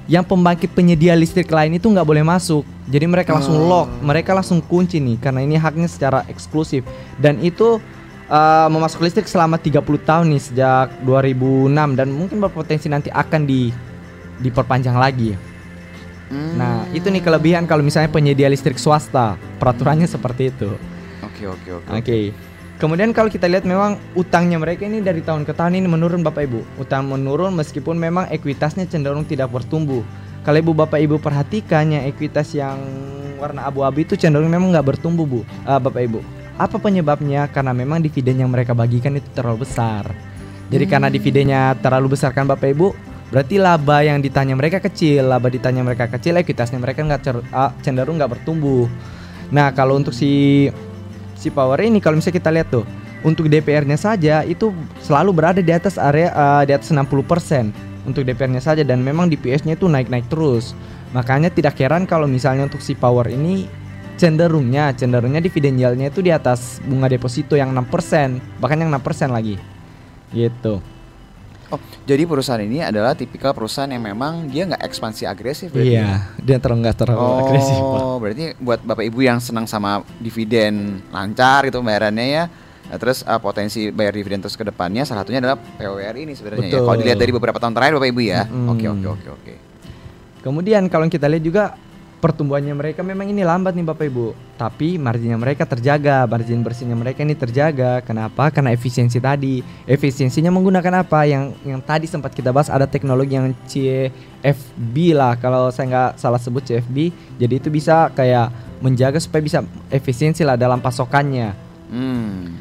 yang 0.05 0.25
pembangkit 0.25 0.69
penyedia 0.77 1.17
listrik 1.17 1.49
lain 1.49 1.81
itu 1.81 1.89
nggak 1.89 2.05
boleh 2.05 2.21
masuk. 2.21 2.65
Jadi 2.85 3.09
mereka 3.09 3.33
langsung 3.33 3.57
lock, 3.57 3.89
mereka 4.05 4.37
langsung 4.37 4.61
kunci 4.61 5.01
nih 5.01 5.17
karena 5.17 5.41
ini 5.41 5.57
haknya 5.57 5.89
secara 5.89 6.29
eksklusif. 6.29 6.85
Dan 7.17 7.41
itu 7.41 7.81
uh, 8.29 8.69
memasok 8.69 9.01
listrik 9.01 9.25
selama 9.25 9.57
30 9.57 9.81
tahun 10.05 10.27
nih 10.29 10.43
sejak 10.43 10.87
2006 11.09 11.73
dan 11.97 12.09
mungkin 12.13 12.39
berpotensi 12.45 12.93
nanti 12.93 13.09
akan 13.09 13.49
di 13.49 13.73
diperpanjang 14.45 14.97
lagi. 14.97 15.33
Hmm, 16.29 16.57
Nah, 16.57 16.89
itu 16.97 17.09
nih 17.13 17.21
kelebihan 17.21 17.69
kalau 17.69 17.85
misalnya 17.85 18.09
penyedia 18.09 18.49
listrik 18.49 18.81
swasta. 18.81 19.37
Peraturannya 19.61 20.09
seperti 20.09 20.51
itu. 20.51 20.73
Oke, 21.21 21.45
oke, 21.49 21.69
oke. 21.81 21.89
Oke. 22.01 22.19
Kemudian 22.85 23.17
kalau 23.17 23.33
kita 23.33 23.49
lihat 23.49 23.65
memang 23.65 23.97
utangnya 24.13 24.61
mereka 24.61 24.85
ini 24.85 25.01
dari 25.01 25.25
tahun 25.25 25.49
ke 25.49 25.57
tahun 25.57 25.81
ini 25.81 25.89
menurun 25.89 26.21
Bapak 26.21 26.45
Ibu. 26.45 26.85
Utang 26.85 27.09
menurun 27.09 27.57
meskipun 27.57 27.97
memang 27.97 28.29
ekuitasnya 28.29 28.85
cenderung 28.85 29.25
tidak 29.25 29.49
bertumbuh. 29.57 30.05
Kalau 30.45 30.61
Ibu 30.61 30.77
Bapak 30.77 31.01
Ibu 31.01 31.17
perhatikan 31.17 31.89
yang 31.89 32.05
ekuitas 32.05 32.53
yang 32.53 32.77
warna 33.41 33.65
abu-abu 33.65 34.05
itu 34.05 34.21
cenderung 34.21 34.53
memang 34.53 34.69
nggak 34.69 34.85
bertumbuh 34.85 35.25
Bu. 35.25 35.41
Eh, 35.65 35.81
Bapak 35.81 35.97
Ibu. 35.97 36.21
Apa 36.61 36.77
penyebabnya? 36.77 37.49
Karena 37.49 37.73
memang 37.73 38.05
dividen 38.05 38.45
yang 38.45 38.53
mereka 38.53 38.77
bagikan 38.77 39.17
itu 39.17 39.33
terlalu 39.33 39.65
besar. 39.65 40.05
Jadi 40.69 40.85
karena 40.85 41.09
dividennya 41.09 41.81
terlalu 41.81 42.21
besar 42.21 42.37
kan 42.37 42.45
Bapak 42.45 42.69
Ibu, 42.69 42.93
berarti 43.33 43.65
laba 43.65 44.05
yang 44.05 44.21
ditanya 44.21 44.61
mereka 44.61 44.85
kecil, 44.85 45.25
laba 45.33 45.49
ditanya 45.49 45.81
mereka 45.81 46.05
kecil, 46.13 46.37
ekuitasnya 46.37 46.77
mereka 46.77 47.01
nggak 47.01 47.49
ah, 47.49 47.73
cenderung 47.81 48.21
nggak 48.21 48.29
bertumbuh. 48.29 48.93
Nah 49.49 49.73
kalau 49.73 49.97
untuk 49.97 50.13
si 50.13 50.69
si 51.45 51.53
power 51.53 51.77
ini 51.85 52.01
kalau 52.01 52.17
misalnya 52.17 52.41
kita 52.41 52.49
lihat 52.49 52.69
tuh 52.73 52.89
untuk 53.21 53.53
DPR-nya 53.53 54.01
saja 54.01 54.41
itu 54.49 54.73
selalu 55.05 55.37
berada 55.37 55.61
di 55.61 55.73
atas 55.73 56.01
area 56.01 56.33
eh, 56.33 56.63
di 56.69 56.73
atas 56.73 56.89
60% 56.89 57.05
untuk 58.09 58.25
DPR-nya 58.25 58.65
saja 58.65 58.81
dan 58.81 59.05
memang 59.05 59.29
DPS-nya 59.29 59.77
itu 59.77 59.89
naik-naik 59.89 60.29
terus. 60.33 60.73
Makanya 61.13 61.53
tidak 61.53 61.77
heran 61.81 62.05
kalau 62.05 62.29
misalnya 62.29 62.69
untuk 62.69 62.81
si 62.81 62.93
power 62.97 63.29
ini 63.29 63.69
cenderungnya 64.15 64.95
cenderungnya 64.95 65.43
dividen 65.43 65.77
yield-nya 65.81 66.09
itu 66.13 66.21
di 66.23 66.31
atas 66.31 66.79
bunga 66.85 67.09
deposito 67.09 67.57
yang 67.57 67.73
6%, 67.73 68.61
bahkan 68.61 68.81
yang 68.81 68.93
6% 68.93 69.33
lagi. 69.33 69.57
Gitu. 70.33 70.94
Oh, 71.67 71.81
jadi 72.05 72.23
perusahaan 72.25 72.61
ini 72.61 72.81
adalah 72.81 73.13
tipikal 73.13 73.51
perusahaan 73.51 73.87
yang 73.87 74.01
memang 74.01 74.47
dia 74.47 74.65
nggak 74.65 74.85
ekspansi 74.85 75.25
agresif 75.25 75.69
berarti 75.69 75.91
ya? 75.91 75.97
Iya, 75.97 76.11
dia 76.39 76.57
terlalu 76.59 76.79
nggak 76.83 76.97
terlalu 76.97 77.19
Oh, 77.19 77.39
agresif. 77.41 77.77
Pak. 77.77 78.05
berarti 78.21 78.45
buat 78.59 78.81
bapak 78.81 79.05
ibu 79.05 79.21
yang 79.21 79.39
senang 79.39 79.65
sama 79.65 79.91
dividen 80.19 81.01
lancar 81.09 81.65
gitu 81.65 81.81
bayarannya 81.81 82.27
ya. 82.27 82.45
Nah, 82.85 82.99
terus 82.99 83.25
uh, 83.25 83.39
potensi 83.39 83.89
bayar 83.89 84.13
dividen 84.13 84.39
terus 84.39 84.55
ke 84.55 84.63
depannya 84.63 85.03
salah 85.03 85.25
satunya 85.25 85.41
adalah 85.41 85.57
POWR 85.57 86.15
ini 86.19 86.33
sebenarnya 86.33 86.69
ya. 86.69 86.79
Kalau 86.79 86.95
dilihat 86.95 87.17
dari 87.17 87.33
beberapa 87.33 87.57
tahun 87.57 87.73
terakhir 87.73 87.97
bapak 87.97 88.09
ibu 88.09 88.21
ya. 88.21 88.45
Oke 88.69 88.87
oke 88.87 89.07
oke 89.11 89.29
oke. 89.33 89.55
Kemudian 90.41 90.87
kalau 90.87 91.09
kita 91.09 91.25
lihat 91.25 91.41
juga 91.41 91.65
pertumbuhannya 92.25 92.73
mereka 92.73 93.05
memang 93.05 93.29
ini 93.29 93.45
lambat 93.45 93.77
nih 93.77 93.85
Bapak 93.85 94.09
Ibu, 94.09 94.33
tapi 94.57 94.97
marginnya 94.97 95.37
mereka 95.37 95.69
terjaga, 95.69 96.25
margin 96.25 96.65
bersihnya 96.65 96.97
mereka 96.97 97.21
ini 97.21 97.37
terjaga. 97.37 98.01
Kenapa? 98.01 98.49
Karena 98.49 98.73
efisiensi 98.73 99.21
tadi. 99.21 99.61
Efisiensinya 99.85 100.49
menggunakan 100.49 101.05
apa? 101.05 101.29
Yang 101.29 101.53
yang 101.69 101.85
tadi 101.85 102.09
sempat 102.09 102.33
kita 102.33 102.49
bahas 102.49 102.73
ada 102.73 102.89
teknologi 102.89 103.37
yang 103.37 103.53
CFB 103.69 105.13
lah 105.13 105.37
kalau 105.37 105.69
saya 105.69 105.85
nggak 105.93 106.11
salah 106.17 106.41
sebut 106.41 106.65
CFB. 106.65 107.13
Jadi 107.37 107.55
itu 107.61 107.69
bisa 107.69 108.09
kayak 108.17 108.49
menjaga 108.81 109.21
supaya 109.21 109.45
bisa 109.45 109.61
efisiensi 109.93 110.49
lah 110.49 110.57
dalam 110.57 110.81
pasokannya. 110.81 111.53
Hmm. 111.93 112.57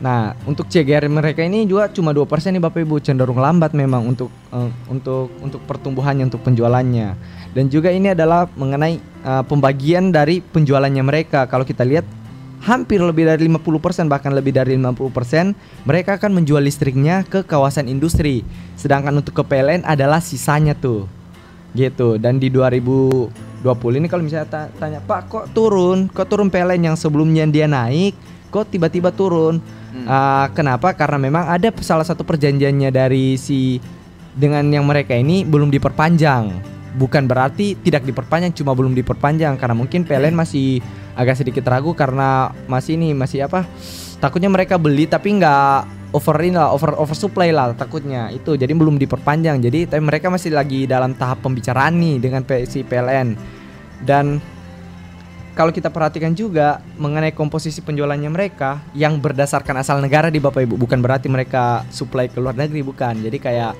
Nah, 0.00 0.32
untuk 0.48 0.64
CGR 0.64 1.12
mereka 1.12 1.44
ini 1.44 1.68
juga 1.68 1.92
cuma 1.92 2.16
2% 2.16 2.24
nih 2.56 2.64
Bapak 2.64 2.80
Ibu, 2.88 3.04
cenderung 3.04 3.36
lambat 3.36 3.76
memang 3.76 4.08
untuk 4.08 4.32
eh, 4.48 4.70
untuk 4.88 5.28
untuk 5.44 5.60
pertumbuhannya, 5.68 6.32
untuk 6.32 6.40
penjualannya. 6.40 7.20
Dan 7.52 7.68
juga 7.68 7.92
ini 7.92 8.16
adalah 8.16 8.48
mengenai 8.56 8.96
eh, 8.96 9.44
pembagian 9.44 10.08
dari 10.08 10.40
penjualannya 10.40 11.04
mereka. 11.04 11.44
Kalau 11.44 11.68
kita 11.68 11.84
lihat 11.84 12.08
hampir 12.64 13.00
lebih 13.00 13.28
dari 13.28 13.44
50% 13.48 14.08
bahkan 14.08 14.32
lebih 14.36 14.52
dari 14.52 14.76
50% 14.76 15.88
mereka 15.88 16.20
akan 16.20 16.40
menjual 16.40 16.60
listriknya 16.60 17.20
ke 17.28 17.44
kawasan 17.44 17.84
industri. 17.84 18.40
Sedangkan 18.80 19.12
untuk 19.20 19.36
ke 19.36 19.44
PLN 19.44 19.84
adalah 19.84 20.24
sisanya 20.24 20.72
tuh. 20.72 21.04
Gitu. 21.76 22.16
Dan 22.16 22.40
di 22.40 22.48
2020 22.48 24.00
ini 24.00 24.08
kalau 24.08 24.24
misalnya 24.24 24.48
ta- 24.48 24.72
tanya, 24.80 25.04
"Pak, 25.04 25.20
kok 25.28 25.44
turun? 25.52 26.08
Kok 26.08 26.26
turun 26.26 26.48
PLN 26.48 26.92
yang 26.92 26.96
sebelumnya 26.96 27.44
dia 27.46 27.68
naik, 27.68 28.16
kok 28.50 28.74
tiba-tiba 28.74 29.14
turun?" 29.14 29.62
Hmm. 29.90 30.06
Ah, 30.06 30.46
kenapa? 30.54 30.94
Karena 30.94 31.18
memang 31.18 31.46
ada 31.50 31.70
salah 31.82 32.06
satu 32.06 32.22
perjanjiannya 32.22 32.90
dari 32.90 33.34
si 33.38 33.78
dengan 34.34 34.62
yang 34.70 34.86
mereka 34.86 35.14
ini 35.14 35.42
belum 35.42 35.70
diperpanjang. 35.70 36.50
Bukan 36.90 37.30
berarti 37.30 37.78
tidak 37.78 38.02
diperpanjang, 38.02 38.50
cuma 38.54 38.74
belum 38.74 38.94
diperpanjang 38.98 39.54
karena 39.58 39.74
mungkin 39.78 40.02
PLN 40.02 40.34
masih 40.34 40.82
agak 41.14 41.38
sedikit 41.38 41.66
ragu 41.70 41.94
karena 41.94 42.50
masih 42.66 42.98
ini 42.98 43.14
masih 43.14 43.46
apa? 43.46 43.66
Takutnya 44.18 44.50
mereka 44.50 44.76
beli 44.78 45.06
tapi 45.06 45.38
nggak 45.38 46.00
over 46.10 46.36
ini 46.42 46.58
lah, 46.58 46.74
over 46.74 46.98
oversupply 46.98 47.54
lah 47.54 47.72
takutnya 47.74 48.30
itu. 48.34 48.58
Jadi 48.58 48.70
belum 48.74 48.98
diperpanjang. 48.98 49.62
Jadi 49.62 49.86
tapi 49.86 50.02
mereka 50.02 50.30
masih 50.30 50.54
lagi 50.54 50.86
dalam 50.86 51.14
tahap 51.14 51.42
pembicaraan 51.42 51.94
nih 51.98 52.16
dengan 52.18 52.42
si 52.66 52.82
PLN. 52.82 53.38
Dan 54.02 54.42
kalau 55.54 55.74
kita 55.74 55.90
perhatikan 55.90 56.30
juga 56.32 56.78
mengenai 56.94 57.34
komposisi 57.34 57.82
penjualannya 57.82 58.30
mereka 58.30 58.78
yang 58.94 59.18
berdasarkan 59.18 59.82
asal 59.82 59.98
negara 59.98 60.30
di 60.30 60.38
Bapak 60.38 60.62
Ibu 60.62 60.78
bukan 60.78 61.02
berarti 61.02 61.26
mereka 61.26 61.82
supply 61.90 62.30
ke 62.30 62.38
luar 62.38 62.54
negeri 62.54 62.86
bukan. 62.86 63.18
Jadi 63.18 63.38
kayak 63.42 63.72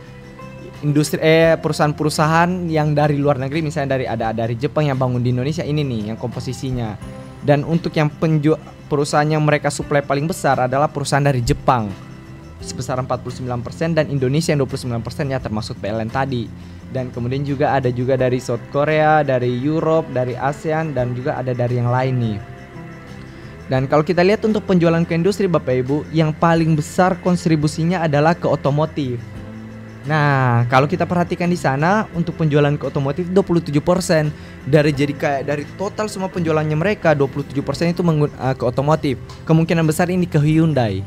industri 0.83 1.21
eh 1.23 1.55
perusahaan-perusahaan 1.61 2.67
yang 2.67 2.97
dari 2.97 3.21
luar 3.21 3.39
negeri 3.39 3.63
misalnya 3.63 4.01
dari 4.01 4.07
ada 4.09 4.35
dari 4.35 4.57
Jepang 4.59 4.89
yang 4.89 4.99
bangun 4.99 5.23
di 5.23 5.31
Indonesia 5.31 5.63
ini 5.63 5.87
nih 5.87 6.15
yang 6.15 6.19
komposisinya. 6.19 6.99
Dan 7.41 7.65
untuk 7.65 7.97
yang 7.97 8.13
penju 8.13 8.53
perusahaan 8.91 9.25
yang 9.25 9.41
mereka 9.41 9.73
supply 9.73 10.05
paling 10.05 10.29
besar 10.29 10.69
adalah 10.69 10.91
perusahaan 10.91 11.25
dari 11.25 11.41
Jepang 11.41 11.89
sebesar 12.61 13.01
49% 13.01 13.97
dan 13.97 14.13
Indonesia 14.13 14.53
yang 14.53 14.61
29% 14.69 15.33
ya 15.33 15.41
termasuk 15.41 15.81
PLN 15.81 16.13
tadi. 16.13 16.45
Dan 16.91 17.15
kemudian 17.15 17.47
juga 17.47 17.79
ada 17.79 17.87
juga 17.95 18.19
dari 18.19 18.43
South 18.43 18.63
Korea, 18.75 19.23
dari 19.23 19.51
Europe, 19.63 20.11
dari 20.11 20.35
ASEAN 20.35 20.91
dan 20.91 21.15
juga 21.15 21.39
ada 21.39 21.55
dari 21.55 21.79
yang 21.79 21.91
lain 21.91 22.15
nih. 22.19 22.39
Dan 23.71 23.87
kalau 23.87 24.03
kita 24.03 24.27
lihat 24.27 24.43
untuk 24.43 24.67
penjualan 24.67 24.99
ke 25.07 25.15
industri 25.15 25.47
Bapak 25.47 25.87
Ibu, 25.87 26.03
yang 26.11 26.35
paling 26.35 26.75
besar 26.75 27.15
kontribusinya 27.23 28.03
adalah 28.03 28.35
ke 28.35 28.51
otomotif. 28.51 29.23
Nah, 30.11 30.67
kalau 30.67 30.91
kita 30.91 31.07
perhatikan 31.07 31.47
di 31.47 31.55
sana 31.55 32.11
untuk 32.17 32.35
penjualan 32.35 32.75
ke 32.75 32.83
otomotif 32.89 33.31
27% 33.31 34.33
dari 34.67 34.91
jadi 34.91 35.13
kayak 35.15 35.43
dari 35.47 35.65
total 35.79 36.11
semua 36.11 36.27
penjualannya 36.33 36.75
mereka 36.75 37.15
27% 37.15 37.95
itu 37.95 38.03
eh, 38.03 38.55
ke 38.59 38.65
otomotif. 38.67 39.23
Kemungkinan 39.47 39.87
besar 39.87 40.11
ini 40.11 40.27
ke 40.27 40.43
Hyundai. 40.43 41.07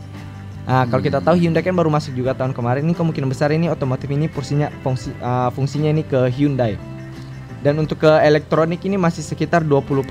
Nah, 0.63 0.87
kalau 0.87 1.03
kita 1.03 1.19
tahu 1.19 1.35
Hyundai 1.35 1.59
kan 1.59 1.75
baru 1.75 1.91
masuk 1.91 2.15
juga 2.15 2.31
tahun 2.31 2.55
kemarin 2.55 2.87
ini 2.87 2.95
kemungkinan 2.95 3.27
besar 3.27 3.51
ini 3.51 3.67
otomotif 3.67 4.07
ini 4.07 4.31
fungsinya 4.31 4.71
fungsi 4.79 5.11
eh, 5.11 5.49
fungsinya 5.51 5.89
ini 5.91 6.03
ke 6.07 6.31
Hyundai. 6.31 6.79
Dan 7.63 7.79
untuk 7.79 8.03
ke 8.03 8.11
elektronik 8.23 8.83
ini 8.83 8.99
masih 8.99 9.23
sekitar 9.23 9.63
20%. 9.63 10.03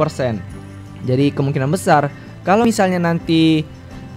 Jadi 1.04 1.32
kemungkinan 1.32 1.68
besar 1.68 2.08
kalau 2.42 2.66
misalnya 2.66 2.98
nanti 2.98 3.62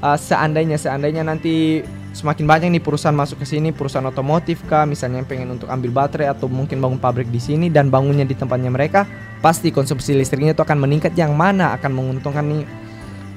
uh, 0.01 0.18
seandainya 0.18 0.82
seandainya 0.82 1.22
nanti 1.22 1.86
semakin 2.15 2.48
banyak 2.48 2.70
nih 2.80 2.84
perusahaan 2.84 3.13
masuk 3.13 3.44
ke 3.44 3.46
sini, 3.46 3.75
perusahaan 3.75 4.08
otomotif 4.08 4.63
kah, 4.72 4.88
misalnya 4.88 5.20
yang 5.20 5.27
pengen 5.27 5.50
untuk 5.60 5.68
ambil 5.68 5.92
baterai 5.92 6.32
atau 6.32 6.48
mungkin 6.48 6.80
bangun 6.80 6.96
pabrik 6.96 7.27
di 7.27 7.44
sini 7.44 7.68
dan 7.68 7.92
bangunnya 7.92 8.24
di 8.24 8.34
tempatnya 8.34 8.72
mereka, 8.72 9.04
pasti 9.44 9.70
konsumsi 9.70 10.15
listriknya 10.15 10.56
itu 10.56 10.63
akan 10.63 10.80
meningkat 10.80 11.12
yang 11.20 11.36
mana 11.36 11.75
akan 11.75 11.92
menguntungkan 11.92 12.46
nih 12.48 12.63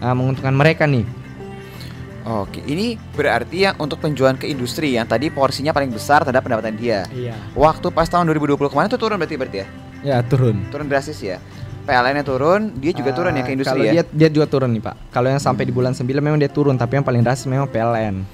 uh, 0.01 0.15
menguntungkan 0.15 0.55
mereka 0.55 0.87
nih. 0.87 1.03
Oke, 2.29 2.61
ini 2.69 3.01
berarti 3.17 3.65
yang 3.65 3.81
untuk 3.81 4.05
penjualan 4.05 4.37
ke 4.37 4.45
industri 4.45 5.01
yang 5.01 5.09
tadi 5.09 5.33
porsinya 5.33 5.73
paling 5.73 5.89
besar 5.89 6.21
terhadap 6.29 6.45
pendapatan 6.45 6.77
dia. 6.77 7.09
Iya. 7.09 7.33
Waktu 7.57 7.89
pas 7.89 8.05
tahun 8.05 8.29
2020 8.29 8.69
kemarin 8.69 8.93
tuh 8.93 9.01
turun 9.01 9.17
berarti 9.17 9.37
berarti 9.41 9.59
ya? 9.65 9.67
Ya, 10.05 10.17
turun. 10.21 10.61
Turun 10.69 10.93
drastis 10.93 11.17
ya. 11.25 11.41
PLN-nya 11.89 12.21
turun, 12.21 12.77
dia 12.77 12.93
juga 12.93 13.17
turun 13.17 13.33
ya 13.33 13.41
ke 13.41 13.49
Ah, 13.49 13.57
industri 13.57 13.81
kalau 13.81 13.89
ya. 13.89 13.93
dia 13.97 14.03
dia 14.05 14.29
juga 14.29 14.45
turun 14.45 14.77
nih, 14.77 14.83
Pak. 14.85 15.09
Kalau 15.09 15.33
yang 15.33 15.41
sampai 15.41 15.65
di 15.65 15.73
bulan 15.73 15.97
9 15.97 16.05
memang 16.21 16.37
dia 16.37 16.53
turun, 16.53 16.77
tapi 16.77 17.01
yang 17.01 17.07
paling 17.09 17.25
drastis 17.25 17.49
memang 17.49 17.65
PLN. 17.65 18.29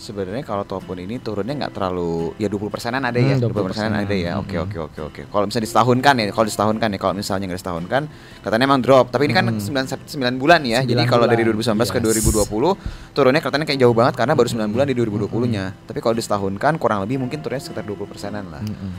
Sebenarnya 0.00 0.40
kalau 0.40 0.64
ataupun 0.64 0.96
ini 0.96 1.20
turunnya 1.20 1.52
nggak 1.52 1.76
terlalu 1.76 2.32
ya 2.40 2.48
20 2.48 2.72
persenan 2.72 3.04
ada 3.04 3.20
ya, 3.20 3.36
Hmm, 3.36 3.44
20 3.44 3.68
persenan 3.68 3.92
20%. 3.92 4.04
ada 4.08 4.16
ya. 4.16 4.32
Oke 4.40 4.56
Hmm. 4.56 4.64
oke 4.64 4.78
oke 4.80 5.00
oke. 5.04 5.20
Kalau 5.28 5.44
misalnya 5.44 5.64
disetahunkan 5.68 6.14
ya, 6.16 6.24
kalau 6.32 6.46
disetahunkan 6.48 6.88
ya, 6.88 6.98
kalau 6.98 7.14
misalnya 7.14 7.44
nggak 7.44 7.58
disetahunkan, 7.60 8.02
katanya 8.40 8.64
emang 8.64 8.80
drop. 8.80 9.12
Tapi 9.12 9.28
ini 9.28 9.34
kan 9.36 9.44
Hmm. 9.44 9.60
9 9.60 9.84
sep- 9.84 10.08
9 10.08 10.40
bulan 10.40 10.64
ya. 10.64 10.80
Jadi 10.80 11.04
9 11.04 11.04
kalau 11.06 11.28
dari 11.28 11.44
bulan, 11.44 11.60
2019 11.76 11.92
ke 11.92 11.98
yes. 12.00 12.04
2020 12.16 12.72
turunnya 13.12 13.40
katanya 13.40 13.64
kayak 13.64 13.76
jauh 13.78 13.92
banget 13.92 14.14
karena 14.16 14.32
baru 14.32 14.48
9 14.48 14.72
bulan 14.72 14.86
di 14.88 14.94
2020-nya. 14.96 15.64
Tapi 15.84 15.98
kalau 16.00 16.16
disetahunkan 16.16 16.72
kurang 16.80 17.04
lebih 17.04 17.20
mungkin 17.20 17.38
turunnya 17.38 17.60
sekitar 17.60 17.84
20 17.84 18.08
persenan 18.08 18.48
lah. 18.48 18.64
Mm-mm. 18.64 18.92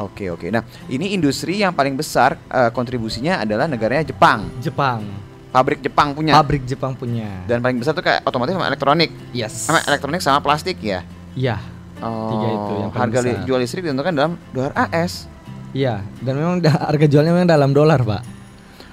Oke 0.00 0.32
oke. 0.32 0.48
Nah 0.48 0.62
ini 0.86 1.12
industri 1.12 1.58
yang 1.58 1.76
paling 1.76 1.92
besar 1.92 2.40
eh, 2.48 2.70
kontribusinya 2.70 3.36
adalah 3.38 3.68
negaranya 3.68 4.06
Jepang. 4.06 4.48
Jepang. 4.58 5.27
Pabrik 5.48 5.80
Jepang 5.80 6.12
punya. 6.12 6.32
Pabrik 6.34 6.62
Jepang 6.64 6.92
punya. 6.92 7.44
Dan 7.44 7.58
paling 7.58 7.80
besar 7.80 7.92
tuh 7.92 8.04
kayak 8.04 8.20
otomotif 8.22 8.52
sama 8.52 8.66
elektronik. 8.66 9.10
yes. 9.32 9.54
Sama 9.64 9.80
elektronik 9.82 10.20
sama 10.20 10.38
plastik 10.38 10.76
ya. 10.78 11.00
Iya. 11.32 11.56
Oh, 11.98 12.30
Tiga 12.30 12.46
itu 12.46 12.72
yang 12.76 12.90
paling 12.90 13.00
harga 13.10 13.18
besar. 13.24 13.42
jual 13.42 13.58
listrik 13.58 13.82
ditentukan 13.82 14.12
dalam 14.12 14.32
dolar 14.52 14.72
AS. 14.76 15.26
Iya, 15.68 16.00
dan 16.22 16.32
memang 16.34 16.62
da- 16.62 16.86
harga 16.86 17.04
jualnya 17.04 17.32
memang 17.34 17.48
dalam 17.48 17.70
dolar, 17.72 18.00
Pak. 18.00 18.22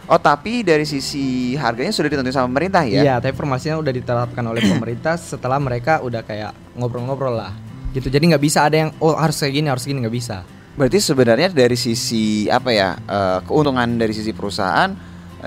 Oh, 0.05 0.17
tapi 0.17 0.61
dari 0.61 0.83
sisi 0.83 1.53
harganya 1.55 1.89
sudah 1.89 2.09
ditentukan 2.09 2.35
sama 2.35 2.47
pemerintah 2.49 2.83
ya? 2.83 3.01
Iya, 3.01 3.15
tapi 3.17 3.33
informasinya 3.33 3.77
udah 3.77 3.93
diterapkan 3.93 4.43
oleh 4.43 4.61
pemerintah 4.73 5.15
setelah 5.15 5.57
mereka 5.57 6.01
udah 6.01 6.21
kayak 6.21 6.51
ngobrol-ngobrol 6.73 7.33
lah. 7.33 7.53
Gitu. 7.89 8.09
Jadi 8.09 8.27
nggak 8.27 8.43
bisa 8.43 8.65
ada 8.65 8.75
yang 8.75 8.91
oh 8.97 9.15
harus 9.15 9.37
kayak 9.37 9.53
gini, 9.53 9.67
harus 9.69 9.85
gini 9.85 10.01
nggak 10.01 10.13
bisa. 10.13 10.43
Berarti 10.75 10.99
sebenarnya 10.99 11.47
dari 11.49 11.73
sisi 11.73 12.45
apa 12.45 12.69
ya 12.69 12.97
eh, 12.97 13.39
keuntungan 13.47 13.87
dari 13.95 14.11
sisi 14.11 14.35
perusahaan 14.35 14.91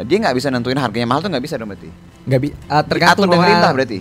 dia 0.01 0.17
nggak 0.19 0.35
bisa 0.35 0.49
nentuin 0.49 0.77
harganya 0.77 1.07
mahal 1.07 1.21
tuh 1.21 1.29
nggak 1.29 1.41
bisa 1.41 1.55
dong 1.55 1.69
berarti. 1.69 1.89
Nggak 2.25 2.41
bi 2.41 2.49
ah, 2.67 2.83
tergantung 2.83 3.25
Diatur 3.25 3.35
pemerintah 3.35 3.61
dengan- 3.63 3.77
berarti. 3.77 3.99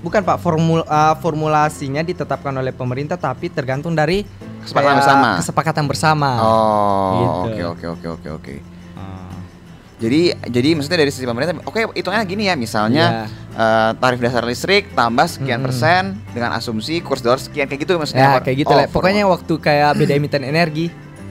Bukan 0.00 0.20
Pak, 0.22 0.36
formul 0.38 0.80
ah, 0.82 1.12
formulasinya 1.14 2.00
ditetapkan 2.00 2.54
oleh 2.54 2.70
pemerintah 2.70 3.14
tapi 3.14 3.48
tergantung 3.48 3.92
dari 3.92 4.24
Kesepakatan 4.60 4.80
kayak 4.86 4.98
bersama. 4.98 5.28
Kesepakatan 5.36 5.84
bersama. 5.84 6.30
Oh, 6.36 7.12
Gitu. 7.12 7.40
oke 7.46 7.62
oke 7.66 7.86
oke 7.90 8.08
oke 8.10 8.28
oke. 8.34 8.54
Ah, 8.94 9.32
Jadi 9.98 10.20
jadi 10.46 10.68
maksudnya 10.72 10.98
dari 10.98 11.10
sisi 11.10 11.24
pemerintah, 11.24 11.60
oke 11.62 11.92
hitungannya 11.92 12.24
gini 12.24 12.44
ya, 12.44 12.54
misalnya 12.54 13.04
iya. 13.04 13.24
eh, 13.52 13.90
tarif 13.94 14.18
dasar 14.18 14.40
listrik 14.42 14.88
tambah 14.90 15.24
sekian 15.26 15.58
Mm-mm. 15.58 15.66
persen 15.66 16.02
dengan 16.30 16.52
asumsi 16.54 17.00
kurs 17.00 17.20
dolar 17.20 17.36
sekian 17.36 17.64
kayak 17.66 17.80
gitu 17.82 17.92
Ya 17.92 17.98
maksudnya. 17.98 18.28
Pak? 18.34 18.42
kayak 18.42 18.56
gitu 18.58 18.72
Oh, 18.72 18.76
lah. 18.76 18.86
Pokoknya 18.86 19.24
waktu 19.26 19.52
kayak 19.54 19.90
beda 19.94 20.12
emiten 20.14 20.42
energi 20.42 20.88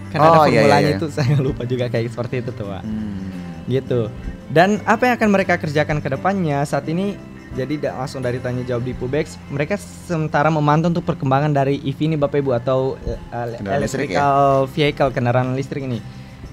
kan 0.09 0.19
Oh, 0.19 0.25
ada 0.25 0.37
iya, 0.43 0.45
iya, 0.47 0.49
formulanya 0.61 0.85
iya. 0.87 0.97
itu 0.97 1.07
saya 1.15 1.37
lupa 1.37 1.65
juga 1.65 1.85
kayak 1.85 2.05
seperti 2.07 2.35
itu 2.39 2.51
tuh 2.51 2.65
Pak. 2.67 2.81
Hmm. 2.81 3.28
Gitu. 3.69 4.09
Dan 4.49 4.81
apa 4.83 5.05
yang 5.05 5.15
akan 5.15 5.29
mereka 5.29 5.61
kerjakan 5.61 6.01
ke 6.01 6.09
depannya 6.09 6.65
saat 6.65 6.89
ini 6.89 7.13
jadi 7.53 7.81
langsung 7.93 8.21
dari 8.21 8.37
tanya 8.37 8.61
jawab 8.61 8.85
di 8.85 8.93
Pubex 8.93 9.33
mereka 9.49 9.73
sementara 9.81 10.53
memantau 10.53 10.93
untuk 10.93 11.05
perkembangan 11.05 11.49
dari 11.49 11.81
EV 11.81 12.13
ini 12.13 12.15
Bapak 12.17 12.45
Ibu 12.45 12.51
atau 12.53 12.93
Kendaraan 13.33 13.81
listrik 13.81 14.13
electrical 14.13 14.69
vehicle 14.69 15.09
kendaraan 15.13 15.49
listrik 15.57 15.83
ini. 15.85 15.99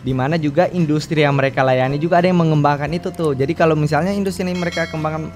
Di 0.06 0.14
mana 0.14 0.38
juga 0.38 0.70
industri 0.70 1.26
yang 1.26 1.34
mereka 1.34 1.66
layani 1.66 1.98
juga 1.98 2.22
ada 2.22 2.30
yang 2.30 2.38
mengembangkan 2.38 2.88
itu 2.94 3.10
tuh. 3.10 3.34
Jadi 3.34 3.52
kalau 3.58 3.74
misalnya 3.74 4.14
industri 4.14 4.46
yang 4.46 4.56
mereka 4.56 4.86
kembangkan 4.86 5.28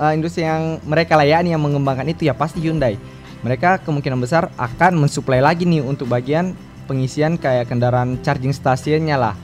eh, 0.00 0.12
industri 0.16 0.42
yang 0.42 0.80
mereka 0.88 1.14
layani 1.20 1.52
yang 1.52 1.62
mengembangkan 1.62 2.08
itu 2.08 2.26
ya 2.26 2.34
pasti 2.34 2.64
Hyundai. 2.64 2.96
Mereka 3.44 3.84
kemungkinan 3.84 4.18
besar 4.18 4.50
akan 4.56 5.06
mensuplai 5.06 5.44
lagi 5.44 5.68
nih 5.68 5.84
untuk 5.84 6.08
bagian 6.10 6.56
pengisian 6.88 7.36
kayak 7.36 7.68
kendaraan 7.68 8.18
charging 8.24 8.54
stationnya 8.54 9.18
lah 9.20 9.34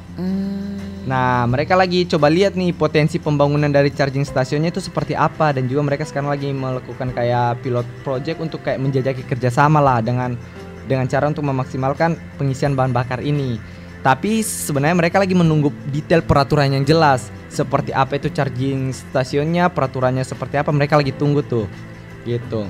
Nah, 1.03 1.51
mereka 1.51 1.75
lagi 1.75 2.07
coba 2.07 2.31
lihat 2.31 2.55
nih 2.55 2.71
potensi 2.71 3.19
pembangunan 3.19 3.67
dari 3.67 3.91
charging 3.91 4.23
stationnya 4.23 4.71
itu 4.71 4.79
seperti 4.79 5.19
apa 5.19 5.51
dan 5.51 5.67
juga 5.67 5.83
mereka 5.83 6.07
sekarang 6.07 6.31
lagi 6.31 6.55
melakukan 6.55 7.11
kayak 7.11 7.59
pilot 7.67 7.87
project 8.07 8.39
untuk 8.39 8.63
kayak 8.63 8.79
menjajaki 8.79 9.27
kerjasama 9.27 9.83
lah 9.83 9.99
dengan 9.99 10.39
dengan 10.87 11.11
cara 11.11 11.27
untuk 11.27 11.43
memaksimalkan 11.43 12.15
pengisian 12.39 12.79
bahan 12.79 12.95
bakar 12.95 13.19
ini. 13.19 13.59
Tapi 14.03 14.43
sebenarnya 14.43 14.99
mereka 14.99 15.23
lagi 15.23 15.35
menunggu 15.35 15.71
detail 15.91 16.23
peraturan 16.23 16.75
yang 16.75 16.83
jelas 16.87 17.31
seperti 17.51 17.95
apa 17.95 18.19
itu 18.19 18.31
charging 18.31 18.91
stationnya, 18.91 19.71
peraturannya 19.71 20.27
seperti 20.27 20.59
apa 20.59 20.71
mereka 20.75 20.99
lagi 20.99 21.15
tunggu 21.15 21.43
tuh. 21.43 21.67
Gitu. 22.27 22.67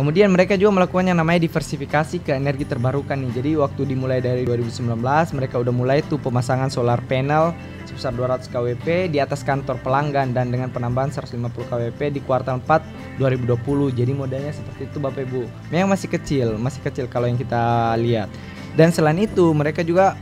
Kemudian 0.00 0.32
mereka 0.32 0.56
juga 0.56 0.80
melakukan 0.80 1.12
yang 1.12 1.20
namanya 1.20 1.44
diversifikasi 1.44 2.24
ke 2.24 2.32
energi 2.32 2.64
terbarukan 2.64 3.20
nih. 3.20 3.36
Jadi 3.36 3.50
waktu 3.60 3.84
dimulai 3.84 4.24
dari 4.24 4.48
2019 4.48 4.96
mereka 5.36 5.60
udah 5.60 5.74
mulai 5.76 6.00
tuh 6.00 6.16
pemasangan 6.16 6.72
solar 6.72 7.04
panel 7.04 7.52
sebesar 7.84 8.16
200 8.16 8.48
kWp 8.48 9.12
di 9.12 9.20
atas 9.20 9.44
kantor 9.44 9.76
pelanggan 9.84 10.32
dan 10.32 10.48
dengan 10.48 10.72
penambahan 10.72 11.12
150 11.12 11.52
kWp 11.52 12.00
di 12.16 12.24
kuartal 12.24 12.64
4 12.64 13.20
2020. 13.20 13.92
Jadi 13.92 14.12
modalnya 14.16 14.56
seperti 14.56 14.88
itu 14.88 14.96
Bapak 14.96 15.20
Ibu. 15.28 15.44
Memang 15.68 15.92
masih 15.92 16.08
kecil, 16.08 16.56
masih 16.56 16.80
kecil 16.80 17.04
kalau 17.04 17.28
yang 17.28 17.36
kita 17.36 17.92
lihat. 18.00 18.32
Dan 18.80 18.96
selain 18.96 19.20
itu 19.20 19.52
mereka 19.52 19.84
juga 19.84 20.16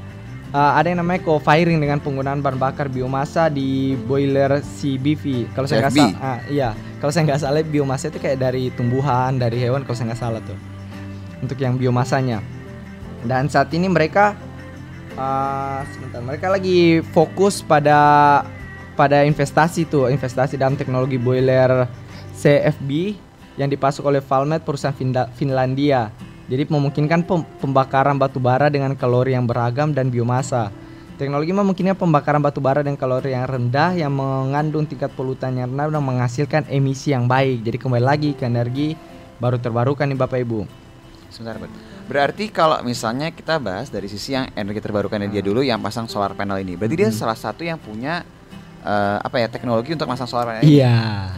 uh, 0.53 0.73
ada 0.79 0.89
yang 0.89 1.01
namanya 1.05 1.25
co-firing 1.25 1.79
dengan 1.81 1.99
penggunaan 2.01 2.41
bahan 2.41 2.59
bakar 2.61 2.87
biomasa 2.89 3.49
di 3.53 3.97
boiler 4.07 4.61
CBV. 4.61 5.53
Kalau 5.53 5.67
saya 5.69 5.89
nggak 5.89 5.95
salah, 5.95 6.17
ah, 6.21 6.39
iya. 6.49 6.71
Kalau 6.99 7.13
saya 7.15 7.23
nggak 7.29 7.41
salah 7.41 7.61
biomasa 7.65 8.11
itu 8.11 8.19
kayak 8.19 8.39
dari 8.41 8.71
tumbuhan, 8.75 9.37
dari 9.37 9.57
hewan. 9.61 9.85
Kalau 9.85 9.97
saya 9.97 10.07
nggak 10.13 10.23
salah 10.23 10.41
tuh. 10.45 10.59
Untuk 11.39 11.59
yang 11.61 11.79
biomasanya. 11.79 12.43
Dan 13.23 13.47
saat 13.51 13.71
ini 13.75 13.87
mereka, 13.91 14.35
uh, 15.19 15.83
sebentar, 15.95 16.21
mereka 16.23 16.47
lagi 16.51 17.03
fokus 17.15 17.63
pada 17.63 17.99
pada 18.99 19.23
investasi 19.23 19.87
tuh, 19.87 20.11
investasi 20.11 20.59
dalam 20.59 20.75
teknologi 20.75 21.19
boiler 21.19 21.87
CFB 22.35 23.15
yang 23.59 23.71
dipasok 23.71 24.07
oleh 24.07 24.23
Valmet 24.23 24.63
perusahaan 24.63 24.95
Finda- 24.95 25.31
Finlandia. 25.35 26.11
Jadi 26.49 26.65
memungkinkan 26.65 27.29
pem- 27.29 27.45
pembakaran 27.61 28.17
batu 28.17 28.41
bara 28.41 28.73
dengan 28.73 28.97
kalori 28.97 29.37
yang 29.37 29.45
beragam 29.45 29.93
dan 29.93 30.09
biomasa. 30.09 30.73
Teknologi 31.21 31.53
memungkinkan 31.53 31.99
pembakaran 31.99 32.41
batu 32.41 32.63
bara 32.63 32.81
dengan 32.81 32.97
kalori 32.97 33.37
yang 33.37 33.45
rendah 33.45 33.93
yang 33.93 34.09
mengandung 34.09 34.89
tingkat 34.89 35.13
polutan 35.13 35.53
yang 35.53 35.69
rendah 35.69 35.93
dan 35.93 36.01
menghasilkan 36.01 36.63
emisi 36.73 37.13
yang 37.13 37.29
baik. 37.29 37.69
Jadi 37.69 37.77
kembali 37.77 38.05
lagi 38.05 38.31
ke 38.33 38.49
energi 38.49 38.97
baru 39.37 39.61
terbarukan 39.61 40.09
nih 40.09 40.17
Bapak 40.17 40.39
Ibu. 40.41 40.61
Sebentar, 41.29 41.61
Bud. 41.61 41.69
Berarti 42.09 42.49
kalau 42.49 42.81
misalnya 42.81 43.29
kita 43.29 43.61
bahas 43.61 43.93
dari 43.93 44.09
sisi 44.09 44.33
yang 44.33 44.49
energi 44.57 44.81
terbarukannya 44.81 45.29
dia 45.29 45.45
dulu 45.45 45.61
yang 45.61 45.77
pasang 45.85 46.09
solar 46.09 46.33
panel 46.33 46.65
ini. 46.65 46.73
Berarti 46.73 46.97
dia 46.97 47.13
salah 47.13 47.37
satu 47.37 47.61
yang 47.61 47.77
punya 47.77 48.25
eh, 48.81 49.19
apa 49.21 49.37
ya 49.37 49.53
teknologi 49.53 49.93
untuk 49.93 50.09
masang 50.09 50.25
solar 50.25 50.49
panel. 50.49 50.65
Iya. 50.65 51.29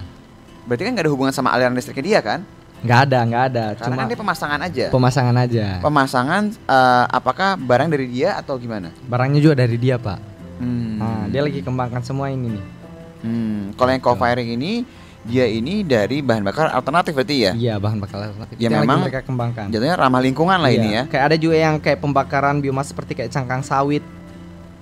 Berarti 0.70 0.82
kan 0.86 0.90
nggak 0.94 1.04
ada 1.08 1.10
hubungan 1.10 1.34
sama 1.34 1.50
aliran 1.50 1.74
listriknya 1.74 2.04
dia 2.06 2.20
kan? 2.22 2.40
Nggak 2.80 3.00
ada, 3.06 3.18
nggak 3.22 3.42
ada. 3.46 3.64
Karena 3.74 3.86
Cuma 3.86 3.96
kan 3.98 4.06
dia 4.08 4.18
pemasangan 4.18 4.60
aja. 4.60 4.84
pemasangan 4.88 5.36
aja. 5.36 5.66
pemasangan 5.78 6.42
eh, 6.50 7.04
apakah 7.10 7.56
barang 7.56 7.88
dari 7.88 8.06
dia 8.08 8.36
atau 8.36 8.56
gimana? 8.56 8.88
Barangnya 9.04 9.38
juga 9.38 9.60
dari 9.60 9.76
dia 9.76 10.00
Pak. 10.00 10.18
Hmm. 10.60 10.96
Nah, 10.96 11.24
dia 11.28 11.40
lagi 11.40 11.60
kembangkan 11.60 12.00
semua 12.00 12.28
ini 12.28 12.52
nih. 12.52 12.64
Hmm, 13.20 13.76
Kalau 13.76 13.90
yang 13.90 14.00
co-firing 14.00 14.56
ini 14.56 14.84
dia 15.20 15.44
ini 15.44 15.84
dari 15.84 16.24
bahan 16.24 16.40
bakar 16.40 16.72
alternatif 16.72 17.12
berarti 17.12 17.36
ya? 17.38 17.52
Iya 17.52 17.74
bahan 17.76 18.00
bakar 18.00 18.24
alternatif. 18.26 18.56
Ya, 18.56 18.68
yang 18.68 18.80
memang 18.80 19.04
mereka 19.04 19.20
kembangkan. 19.20 19.68
Jatuhnya 19.68 19.96
ramah 19.96 20.20
lingkungan 20.20 20.56
lah 20.56 20.68
ini 20.68 20.88
Iya. 20.90 21.04
ya. 21.04 21.10
Kayak 21.10 21.24
ada 21.26 21.36
juga 21.36 21.56
yang 21.56 21.76
kayak 21.76 22.00
pembakaran 22.00 22.56
biomasa 22.58 22.92
seperti 22.92 23.12
kayak 23.14 23.28
cangkang 23.28 23.60
sawit. 23.60 24.00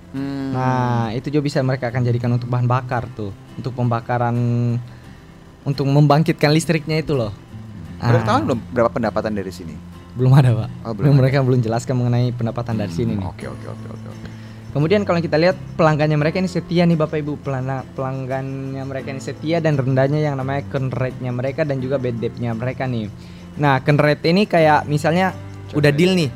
Hmm. 0.09 0.55
Nah, 0.55 1.11
itu 1.13 1.29
juga 1.29 1.43
bisa 1.45 1.59
mereka 1.61 1.91
akan 1.91 2.01
jadikan 2.01 2.31
untuk 2.33 2.47
bahan 2.47 2.65
bakar 2.65 3.11
tuh, 3.13 3.29
untuk 3.55 3.75
pembakaran 3.75 4.35
untuk 5.63 5.85
membangkitkan 5.85 6.49
listriknya 6.49 6.97
itu 6.97 7.13
loh. 7.13 7.35
Udah 7.99 8.11
Ah, 8.15 8.25
tahu 8.25 8.39
belum 8.47 8.59
berapa 8.71 8.91
pendapatan 8.91 9.33
dari 9.33 9.51
sini? 9.51 9.75
belum 10.15 10.35
ada, 10.35 10.51
Pak. 10.53 10.69
Oh, 10.83 10.93
belum 10.93 11.13
ada. 11.13 11.19
mereka 11.21 11.37
belum 11.41 11.61
jelaskan 11.61 11.95
mengenai 11.97 12.31
pendapatan 12.31 12.75
dari 12.75 12.91
sini 12.91 13.15
nih. 13.15 13.23
Oke 13.25 13.47
oke 13.47 13.67
oke 13.69 13.87
oke. 13.89 14.09
oke. 14.09 14.27
Kemudian 14.69 15.03
kalau 15.03 15.19
kita 15.19 15.35
lihat 15.35 15.55
pelanggannya 15.75 16.15
mereka 16.15 16.37
ini 16.37 16.47
setia 16.47 16.83
nih 16.85 16.95
Bapak 16.95 17.19
Ibu, 17.19 17.39
Pelana- 17.39 17.87
pelanggannya 17.89 18.83
mereka 18.83 19.09
ini 19.09 19.19
setia 19.19 19.59
dan 19.59 19.75
rendahnya 19.75 20.19
yang 20.21 20.35
namanya 20.35 20.67
ken 20.67 20.91
rate-nya 20.91 21.31
mereka 21.31 21.63
dan 21.63 21.79
juga 21.79 21.97
bad 21.97 22.15
debt-nya 22.17 22.53
mereka 22.53 22.85
nih. 22.85 23.07
Nah, 23.57 23.79
ken 23.79 23.97
rate 23.97 24.27
ini 24.27 24.43
kayak 24.45 24.85
misalnya 24.85 25.33
udah 25.73 25.89
deal 25.89 26.13
nih. 26.13 26.31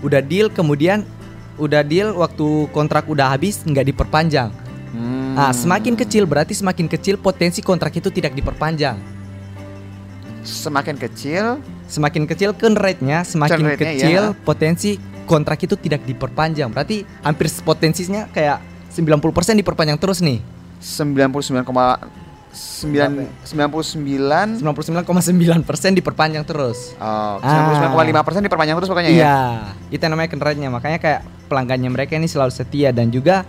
Udah 0.00 0.20
deal 0.20 0.46
kemudian 0.48 1.06
udah 1.54 1.80
deal 1.80 2.14
waktu 2.14 2.46
kontrak 2.70 3.06
udah 3.06 3.30
habis 3.30 3.62
nggak 3.62 3.86
diperpanjang. 3.86 4.50
Hmm. 4.90 5.34
Nah, 5.34 5.50
semakin 5.50 5.94
kecil 5.94 6.26
berarti 6.26 6.52
semakin 6.52 6.84
kecil 6.84 7.14
potensi 7.14 7.60
kontrak 7.60 7.94
itu 7.94 8.10
tidak 8.10 8.34
diperpanjang. 8.34 8.98
Semakin 10.42 10.96
kecil 10.96 11.60
Semakin 11.90 12.22
kecil 12.22 12.54
ken 12.54 12.78
rate-nya, 12.78 13.26
semakin 13.26 13.74
rate-nya, 13.74 13.98
kecil 13.98 14.22
ya. 14.30 14.38
potensi 14.46 14.94
kontrak 15.26 15.58
itu 15.58 15.74
tidak 15.74 16.06
diperpanjang. 16.06 16.70
Berarti 16.70 17.02
hampir 17.26 17.50
potensinya 17.66 18.30
kayak 18.30 18.62
90% 18.94 19.58
diperpanjang 19.58 19.98
terus 19.98 20.22
nih. 20.22 20.38
99,9 20.78 21.66
99 22.54 24.62
99,9% 24.62 25.98
diperpanjang 25.98 26.46
terus. 26.46 26.94
Oh, 27.02 27.42
Ah. 27.42 27.42
99,5 27.42 28.22
persen 28.22 28.46
diperpanjang 28.46 28.78
terus 28.78 28.90
pokoknya 28.90 29.10
ya. 29.10 29.18
Iya, 29.18 29.38
itu 29.90 30.02
yang 30.06 30.14
namanya 30.14 30.30
kendaranya. 30.30 30.68
Makanya 30.70 30.98
kayak 31.02 31.20
pelanggannya 31.50 31.90
mereka 31.90 32.14
ini 32.14 32.30
selalu 32.30 32.54
setia 32.54 32.94
dan 32.94 33.10
juga 33.10 33.42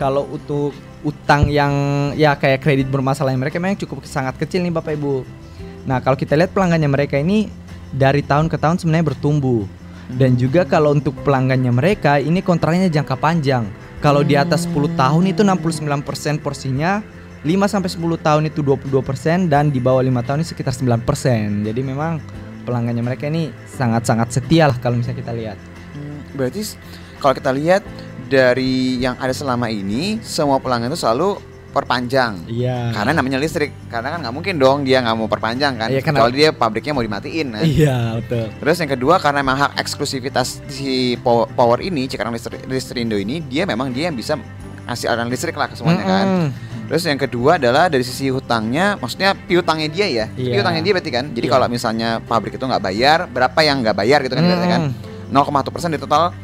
kalau 0.00 0.24
untuk 0.32 0.72
utang 1.04 1.52
yang 1.52 1.72
ya 2.16 2.32
kayak 2.40 2.64
kredit 2.64 2.88
bermasalah 2.88 3.36
mereka 3.36 3.60
memang 3.60 3.76
cukup 3.76 4.00
sangat 4.08 4.32
kecil 4.40 4.64
nih 4.64 4.72
Bapak 4.72 4.96
Ibu. 4.96 5.41
Nah, 5.88 5.98
kalau 5.98 6.14
kita 6.14 6.38
lihat 6.38 6.54
pelanggannya 6.54 6.86
mereka 6.86 7.18
ini 7.18 7.50
dari 7.92 8.24
tahun 8.24 8.48
ke 8.48 8.56
tahun 8.56 8.80
sebenarnya 8.80 9.14
bertumbuh. 9.14 9.66
Dan 10.12 10.36
juga 10.36 10.68
kalau 10.68 10.92
untuk 10.92 11.16
pelanggannya 11.24 11.72
mereka 11.72 12.20
ini 12.20 12.44
kontraknya 12.44 12.92
jangka 12.92 13.16
panjang. 13.16 13.64
Kalau 14.02 14.26
di 14.26 14.34
atas 14.34 14.66
10 14.66 14.98
tahun 14.98 15.30
itu 15.30 15.46
69% 15.46 16.42
porsinya, 16.42 17.00
5 17.46 17.70
sampai 17.70 17.90
10 17.90 18.18
tahun 18.18 18.42
itu 18.50 18.60
22% 18.66 19.46
dan 19.46 19.70
di 19.70 19.78
bawah 19.78 20.02
5 20.02 20.26
tahun 20.26 20.38
ini 20.42 20.48
sekitar 20.50 20.74
9%. 20.74 21.66
Jadi 21.70 21.80
memang 21.86 22.18
pelanggannya 22.66 23.02
mereka 23.02 23.30
ini 23.30 23.54
sangat-sangat 23.66 24.28
setia 24.34 24.70
lah 24.70 24.76
kalau 24.82 24.98
misalnya 24.98 25.22
kita 25.22 25.32
lihat. 25.34 25.58
Hmm, 25.94 26.18
Berarti 26.34 26.74
kalau 27.22 27.34
kita 27.38 27.50
lihat 27.54 27.82
dari 28.26 28.98
yang 28.98 29.14
ada 29.22 29.30
selama 29.30 29.70
ini 29.70 30.18
semua 30.22 30.58
pelanggan 30.58 30.90
itu 30.90 30.98
selalu 30.98 31.51
perpanjang. 31.72 32.44
Iya. 32.46 32.92
Karena 32.92 33.16
namanya 33.16 33.36
listrik. 33.36 33.72
Karena 33.88 34.12
kan 34.12 34.20
nggak 34.20 34.34
mungkin 34.34 34.54
dong 34.56 34.84
dia 34.84 35.00
nggak 35.00 35.16
mau 35.16 35.26
perpanjang 35.26 35.74
kan. 35.74 35.88
Iya, 35.88 35.98
kan- 35.98 36.12
Kecuali 36.12 36.34
dia 36.36 36.48
pabriknya 36.50 36.92
mau 36.92 37.00
dimatiin 37.00 37.46
kan. 37.50 37.64
Iya, 37.64 37.96
betul. 38.20 38.46
Terus 38.54 38.76
yang 38.78 38.90
kedua 38.92 39.14
karena 39.16 39.40
memang 39.40 39.56
hak 39.58 39.72
eksklusivitas 39.76 40.60
si 40.68 40.92
pow- 41.18 41.48
power 41.48 41.80
ini 41.80 42.04
Cikarang 42.04 42.30
Listri- 42.30 42.62
Listrindo 42.64 43.16
ini 43.16 43.40
dia 43.40 43.64
memang 43.64 43.88
dia 43.88 44.06
yang 44.06 44.14
bisa 44.14 44.36
ngasih 44.82 45.08
aliran 45.08 45.26
listrik 45.26 45.54
lah 45.54 45.66
ke 45.66 45.74
semuanya 45.74 46.04
kan. 46.04 46.26
Mm-mm. 46.28 46.48
Terus 46.82 47.02
yang 47.04 47.16
kedua 47.16 47.56
adalah 47.56 47.88
dari 47.88 48.02
sisi 48.02 48.28
hutangnya, 48.28 48.98
maksudnya 48.98 49.32
piutangnya 49.32 49.88
dia 49.88 50.04
ya. 50.04 50.26
Iya. 50.30 50.60
Piutangnya 50.60 50.82
dia 50.82 50.92
berarti 50.92 51.10
kan. 51.10 51.24
Jadi 51.30 51.46
Iya. 51.46 51.54
kalau 51.54 51.66
misalnya 51.66 52.08
pabrik 52.20 52.52
itu 52.52 52.60
nggak 52.60 52.82
bayar, 52.82 53.18
berapa 53.26 53.58
yang 53.60 53.80
nggak 53.80 53.96
bayar 53.96 54.18
gitu 54.20 54.34
kan 54.34 54.44
berarti 54.44 54.68
kan? 54.68 54.82
Mm. 54.90 55.32
0,1 55.32 55.72
persen 55.72 55.88
dari 55.88 55.98
total 55.98 56.36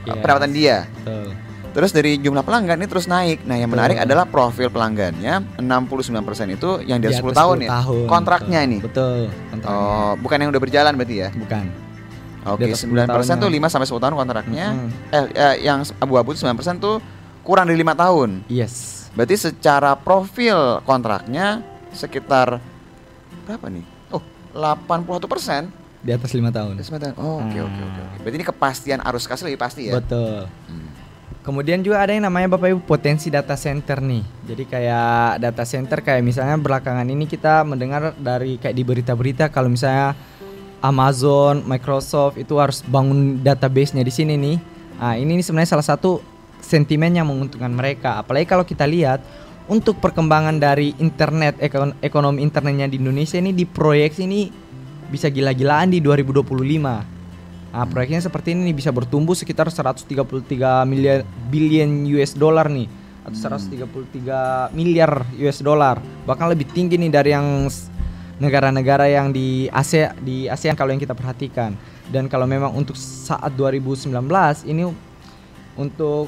Yes. 0.00 0.16
pendapatan 0.16 0.50
dia. 0.50 0.88
Betul. 0.96 1.36
Terus 1.70 1.90
dari 1.94 2.18
jumlah 2.18 2.42
pelanggan 2.42 2.82
ini 2.82 2.88
terus 2.90 3.06
naik. 3.06 3.46
Nah, 3.46 3.54
yang 3.54 3.70
Betul. 3.70 3.78
menarik 3.78 3.98
adalah 4.02 4.24
profil 4.26 4.68
pelanggannya 4.74 5.58
69% 5.62 6.50
itu 6.50 6.70
yang 6.82 6.98
di 6.98 7.06
Di 7.06 7.14
atas 7.14 7.22
10 7.22 7.30
atas 7.30 7.38
tahun 7.38 7.56
10 7.56 7.62
ya. 7.62 7.68
tahun, 7.70 8.06
Kontraknya 8.10 8.58
betul. 8.58 8.68
ini. 8.68 8.78
Betul, 8.82 9.20
kontraknya. 9.54 9.78
Oh, 9.78 10.12
bukan 10.18 10.36
yang 10.42 10.50
udah 10.50 10.62
berjalan 10.62 10.92
berarti 10.98 11.16
ya. 11.16 11.28
Bukan. 11.30 11.64
Oke, 12.40 12.64
Di 12.66 12.72
atas 12.72 12.82
10 12.82 12.90
9% 12.90 13.06
tuh 13.06 13.46
tahunnya. 13.46 13.62
5 13.62 13.72
sampai 13.72 13.86
10 13.86 14.02
tahun 14.02 14.14
kontraknya. 14.18 14.66
Mm-mm. 14.74 14.90
Eh, 15.14 15.26
eh, 15.36 15.54
yang 15.62 15.78
abu-abu 16.02 16.34
tuh 16.34 16.40
9% 16.42 16.82
tuh 16.82 16.96
kurang 17.46 17.70
dari 17.70 17.78
5 17.78 17.94
tahun. 17.94 18.42
Yes. 18.50 19.06
Berarti 19.14 19.36
secara 19.38 19.94
profil 19.94 20.82
kontraknya 20.82 21.62
sekitar 21.90 22.62
berapa 23.46 23.66
nih? 23.66 23.84
Oh, 24.10 24.22
81%. 24.54 25.70
Di 26.00 26.16
atas 26.16 26.32
lima 26.32 26.48
tahun. 26.48 26.80
Oh, 27.20 27.44
oke 27.44 27.58
oke 27.60 27.80
oke. 27.84 28.00
oke. 28.00 28.16
Berarti 28.24 28.36
ini 28.40 28.46
kepastian 28.46 29.00
arus 29.04 29.28
kas 29.28 29.44
lebih 29.44 29.60
pasti 29.60 29.92
ya. 29.92 30.00
Betul. 30.00 30.48
Hmm. 30.64 30.88
Kemudian 31.50 31.82
juga 31.82 31.98
ada 31.98 32.14
yang 32.14 32.30
namanya 32.30 32.54
Bapak 32.54 32.70
Ibu 32.70 32.86
potensi 32.86 33.26
data 33.26 33.58
center 33.58 33.98
nih. 33.98 34.22
Jadi 34.46 34.70
kayak 34.70 35.42
data 35.42 35.66
center 35.66 35.98
kayak 35.98 36.22
misalnya 36.22 36.54
belakangan 36.54 37.02
ini 37.02 37.26
kita 37.26 37.66
mendengar 37.66 38.14
dari 38.14 38.54
kayak 38.54 38.70
di 38.70 38.86
berita-berita 38.86 39.50
kalau 39.50 39.66
misalnya 39.66 40.14
Amazon, 40.78 41.66
Microsoft 41.66 42.38
itu 42.38 42.54
harus 42.54 42.86
bangun 42.86 43.42
database-nya 43.42 44.06
di 44.06 44.14
sini 44.14 44.38
nih. 44.38 44.56
Nah, 45.02 45.18
ini 45.18 45.42
sebenarnya 45.42 45.74
salah 45.74 45.90
satu 45.90 46.22
sentimen 46.62 47.18
yang 47.18 47.26
menguntungkan 47.26 47.74
mereka. 47.74 48.22
Apalagi 48.22 48.46
kalau 48.46 48.62
kita 48.62 48.86
lihat 48.86 49.18
untuk 49.66 49.98
perkembangan 49.98 50.54
dari 50.54 50.94
internet 51.02 51.58
ekon- 51.58 51.98
ekonomi 51.98 52.46
internetnya 52.46 52.86
di 52.86 53.02
Indonesia 53.02 53.42
ini 53.42 53.50
diproyeksi 53.50 54.22
ini 54.22 54.54
bisa 55.10 55.26
gila-gilaan 55.26 55.90
di 55.90 55.98
2025. 55.98 57.09
Nah, 57.70 57.86
proyeknya 57.86 58.18
seperti 58.18 58.50
ini 58.50 58.70
nih 58.70 58.76
bisa 58.82 58.90
bertumbuh 58.90 59.38
sekitar 59.38 59.70
133 59.70 60.10
miliar 60.90 61.22
billion 61.54 62.02
US 62.18 62.34
dollar 62.34 62.66
nih 62.66 62.90
atau 63.22 63.38
133 63.38 64.74
miliar 64.74 65.22
US 65.38 65.62
dollar. 65.62 66.02
Bahkan 66.26 66.46
lebih 66.50 66.66
tinggi 66.74 66.98
nih 66.98 67.10
dari 67.14 67.30
yang 67.30 67.70
negara-negara 68.40 69.06
yang 69.06 69.30
di 69.30 69.68
Asia 69.70 70.16
di 70.18 70.48
ASEAN 70.48 70.74
kalau 70.74 70.90
yang 70.90 70.98
kita 70.98 71.14
perhatikan. 71.14 71.76
Dan 72.10 72.26
kalau 72.26 72.48
memang 72.48 72.74
untuk 72.74 72.98
saat 72.98 73.54
2019 73.54 74.10
ini 74.66 74.90
untuk 75.78 76.26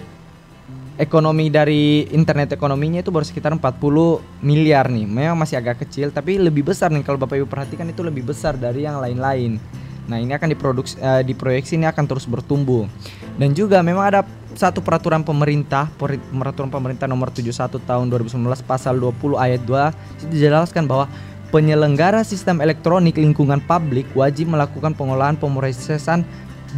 ekonomi 0.94 1.50
dari 1.50 2.06
internet 2.14 2.54
ekonominya 2.54 3.02
itu 3.02 3.10
baru 3.10 3.26
sekitar 3.26 3.50
40 3.58 4.46
miliar 4.46 4.86
nih. 4.86 5.10
Memang 5.10 5.42
masih 5.42 5.58
agak 5.58 5.82
kecil 5.82 6.14
tapi 6.14 6.38
lebih 6.38 6.70
besar 6.70 6.94
nih 6.94 7.02
kalau 7.02 7.18
Bapak 7.18 7.34
Ibu 7.34 7.50
perhatikan 7.50 7.88
itu 7.90 8.06
lebih 8.06 8.22
besar 8.22 8.54
dari 8.54 8.86
yang 8.86 9.02
lain-lain. 9.02 9.81
Nah, 10.10 10.18
ini 10.18 10.34
akan 10.34 10.48
diproduksi 10.50 10.98
eh, 10.98 11.22
diproyeksi 11.22 11.78
ini 11.78 11.86
akan 11.86 12.04
terus 12.10 12.26
bertumbuh. 12.26 12.90
Dan 13.38 13.54
juga 13.54 13.80
memang 13.80 14.02
ada 14.02 14.20
satu 14.52 14.84
peraturan 14.84 15.24
pemerintah, 15.24 15.88
peraturan 15.96 16.68
pemerintah 16.68 17.08
nomor 17.08 17.32
71 17.32 17.80
tahun 17.82 18.06
2019 18.10 18.36
pasal 18.66 18.98
20 19.00 19.38
ayat 19.40 19.62
2 19.64 20.20
itu 20.20 20.26
dijelaskan 20.28 20.84
bahwa 20.84 21.08
penyelenggara 21.52 22.24
sistem 22.24 22.60
elektronik 22.60 23.16
lingkungan 23.16 23.60
publik 23.64 24.08
wajib 24.16 24.52
melakukan 24.52 24.92
pengolahan 24.92 25.36
pemrosesan 25.36 26.24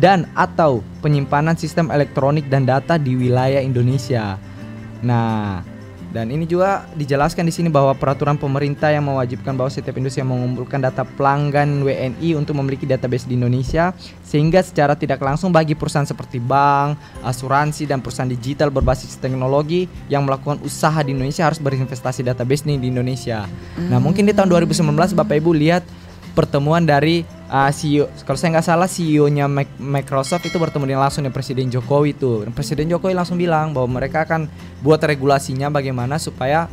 dan 0.02 0.26
atau 0.34 0.82
penyimpanan 1.02 1.54
sistem 1.54 1.90
elektronik 1.94 2.46
dan 2.50 2.66
data 2.66 2.98
di 2.98 3.14
wilayah 3.14 3.62
Indonesia. 3.62 4.38
Nah, 5.02 5.62
dan 6.14 6.30
ini 6.30 6.46
juga 6.46 6.86
dijelaskan 6.94 7.42
di 7.42 7.50
sini 7.50 7.66
bahwa 7.66 7.90
peraturan 7.90 8.38
pemerintah 8.38 8.86
yang 8.86 9.02
mewajibkan 9.02 9.58
bahwa 9.58 9.66
setiap 9.66 9.98
industri 9.98 10.22
yang 10.22 10.30
mengumpulkan 10.30 10.78
data 10.78 11.02
pelanggan 11.02 11.82
WNI 11.82 12.38
untuk 12.38 12.54
memiliki 12.54 12.86
database 12.86 13.26
di 13.26 13.34
Indonesia 13.34 13.90
sehingga 14.22 14.62
secara 14.62 14.94
tidak 14.94 15.18
langsung 15.18 15.50
bagi 15.50 15.74
perusahaan 15.74 16.06
seperti 16.06 16.38
bank, 16.38 16.94
asuransi 17.26 17.90
dan 17.90 17.98
perusahaan 17.98 18.30
digital 18.30 18.70
berbasis 18.70 19.18
teknologi 19.18 19.90
yang 20.06 20.22
melakukan 20.22 20.62
usaha 20.62 21.02
di 21.02 21.18
Indonesia 21.18 21.50
harus 21.50 21.58
berinvestasi 21.58 22.22
database 22.22 22.62
nih 22.62 22.78
di 22.78 22.94
Indonesia. 22.94 23.50
Nah, 23.90 23.98
mungkin 23.98 24.22
di 24.22 24.30
tahun 24.30 24.46
2019 24.54 25.18
Bapak 25.18 25.34
Ibu 25.34 25.50
lihat 25.50 25.82
pertemuan 26.38 26.86
dari 26.86 27.26
uh, 27.54 27.70
CEO 27.70 28.10
kalau 28.26 28.38
saya 28.38 28.58
nggak 28.58 28.66
salah 28.66 28.88
CEO-nya 28.90 29.46
Mac- 29.46 29.78
Microsoft 29.78 30.50
itu 30.50 30.58
bertemu 30.58 30.90
dengan 30.90 31.02
langsung 31.06 31.22
dengan 31.22 31.36
Presiden 31.38 31.70
Jokowi 31.70 32.18
itu. 32.18 32.42
Dan 32.42 32.50
Presiden 32.50 32.90
Jokowi 32.90 33.14
langsung 33.14 33.38
bilang 33.38 33.70
bahwa 33.70 34.02
mereka 34.02 34.26
akan 34.26 34.50
buat 34.82 34.98
regulasinya 34.98 35.70
bagaimana 35.70 36.18
supaya 36.18 36.66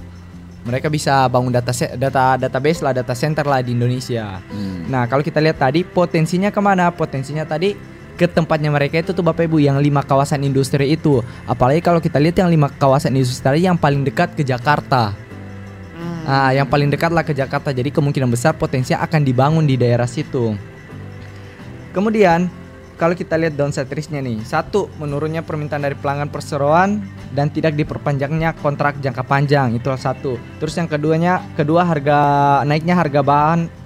mereka 0.62 0.94
bisa 0.94 1.26
bangun 1.26 1.50
data 1.54 1.74
data 1.74 2.38
database 2.38 2.86
lah 2.86 2.94
data 2.94 3.14
center 3.14 3.46
lah 3.46 3.62
di 3.62 3.78
Indonesia. 3.78 4.42
Hmm. 4.50 4.90
Nah 4.90 5.06
kalau 5.06 5.22
kita 5.22 5.38
lihat 5.38 5.62
tadi 5.62 5.86
potensinya 5.86 6.50
ke 6.50 6.62
mana? 6.62 6.90
Potensinya 6.94 7.46
tadi 7.46 7.74
ke 8.14 8.30
tempatnya 8.30 8.70
mereka 8.70 9.02
itu 9.02 9.18
tuh 9.18 9.26
Bapak 9.26 9.50
Ibu 9.50 9.58
yang 9.58 9.82
lima 9.82 10.06
kawasan 10.06 10.46
industri 10.46 10.94
itu. 10.94 11.26
Apalagi 11.50 11.82
kalau 11.82 11.98
kita 11.98 12.22
lihat 12.22 12.38
yang 12.38 12.50
lima 12.54 12.70
kawasan 12.70 13.18
industri 13.18 13.42
tadi 13.42 13.66
yang 13.66 13.78
paling 13.78 14.06
dekat 14.06 14.38
ke 14.38 14.46
Jakarta. 14.46 15.18
Nah, 16.22 16.54
yang 16.54 16.70
paling 16.70 16.94
dekat 16.94 17.10
lah 17.10 17.26
ke 17.26 17.34
Jakarta. 17.34 17.74
Jadi 17.74 17.90
kemungkinan 17.90 18.30
besar 18.30 18.54
potensi 18.54 18.94
akan 18.94 19.26
dibangun 19.26 19.66
di 19.66 19.74
daerah 19.74 20.06
situ. 20.06 20.54
Kemudian 21.92 22.48
kalau 22.96 23.18
kita 23.18 23.34
lihat 23.34 23.58
downside 23.58 23.90
risk-nya 23.90 24.22
nih, 24.22 24.46
satu 24.46 24.86
menurunnya 25.02 25.42
permintaan 25.42 25.82
dari 25.82 25.98
pelanggan 25.98 26.30
perseroan 26.30 27.02
dan 27.34 27.50
tidak 27.50 27.74
diperpanjangnya 27.74 28.54
kontrak 28.62 29.02
jangka 29.02 29.26
panjang 29.26 29.74
itu 29.74 29.90
satu. 29.98 30.38
Terus 30.62 30.78
yang 30.78 30.86
keduanya, 30.86 31.42
kedua 31.58 31.82
harga 31.82 32.20
naiknya 32.62 32.94
harga 32.94 33.26
bahan 33.26 33.82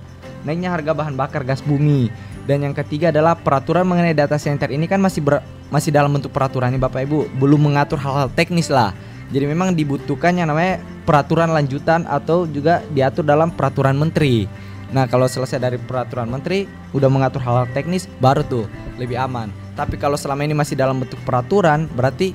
naiknya 0.46 0.70
harga 0.72 0.94
bahan 0.94 1.18
bakar 1.18 1.42
gas 1.42 1.60
bumi. 1.66 2.14
Dan 2.46 2.62
yang 2.62 2.78
ketiga 2.78 3.10
adalah 3.10 3.34
peraturan 3.34 3.90
mengenai 3.90 4.14
data 4.14 4.38
center 4.38 4.70
ini 4.70 4.86
kan 4.86 5.02
masih 5.02 5.26
ber- 5.26 5.42
masih 5.74 5.90
dalam 5.90 6.14
bentuk 6.14 6.30
peraturan 6.30 6.70
nih 6.70 6.78
Bapak 6.78 7.02
Ibu. 7.10 7.42
Belum 7.42 7.58
mengatur 7.58 7.98
hal-hal 7.98 8.30
teknis 8.38 8.70
lah. 8.70 8.94
Jadi 9.34 9.50
memang 9.50 9.74
dibutuhkan 9.74 10.38
yang 10.38 10.54
namanya 10.54 10.78
peraturan 11.10 11.50
lanjutan 11.50 12.06
atau 12.06 12.46
juga 12.46 12.86
diatur 12.94 13.26
dalam 13.26 13.50
peraturan 13.50 13.98
menteri 13.98 14.46
nah 14.94 15.10
kalau 15.10 15.26
selesai 15.26 15.58
dari 15.58 15.78
peraturan 15.82 16.30
menteri 16.30 16.70
udah 16.94 17.10
mengatur 17.10 17.42
hal-hal 17.42 17.66
teknis 17.74 18.06
baru 18.22 18.46
tuh 18.46 18.66
lebih 19.02 19.18
aman. 19.18 19.50
Tapi 19.76 20.00
kalau 20.00 20.16
selama 20.16 20.48
ini 20.48 20.56
masih 20.56 20.80
dalam 20.80 21.04
bentuk 21.04 21.20
peraturan 21.28 21.90
berarti 21.92 22.32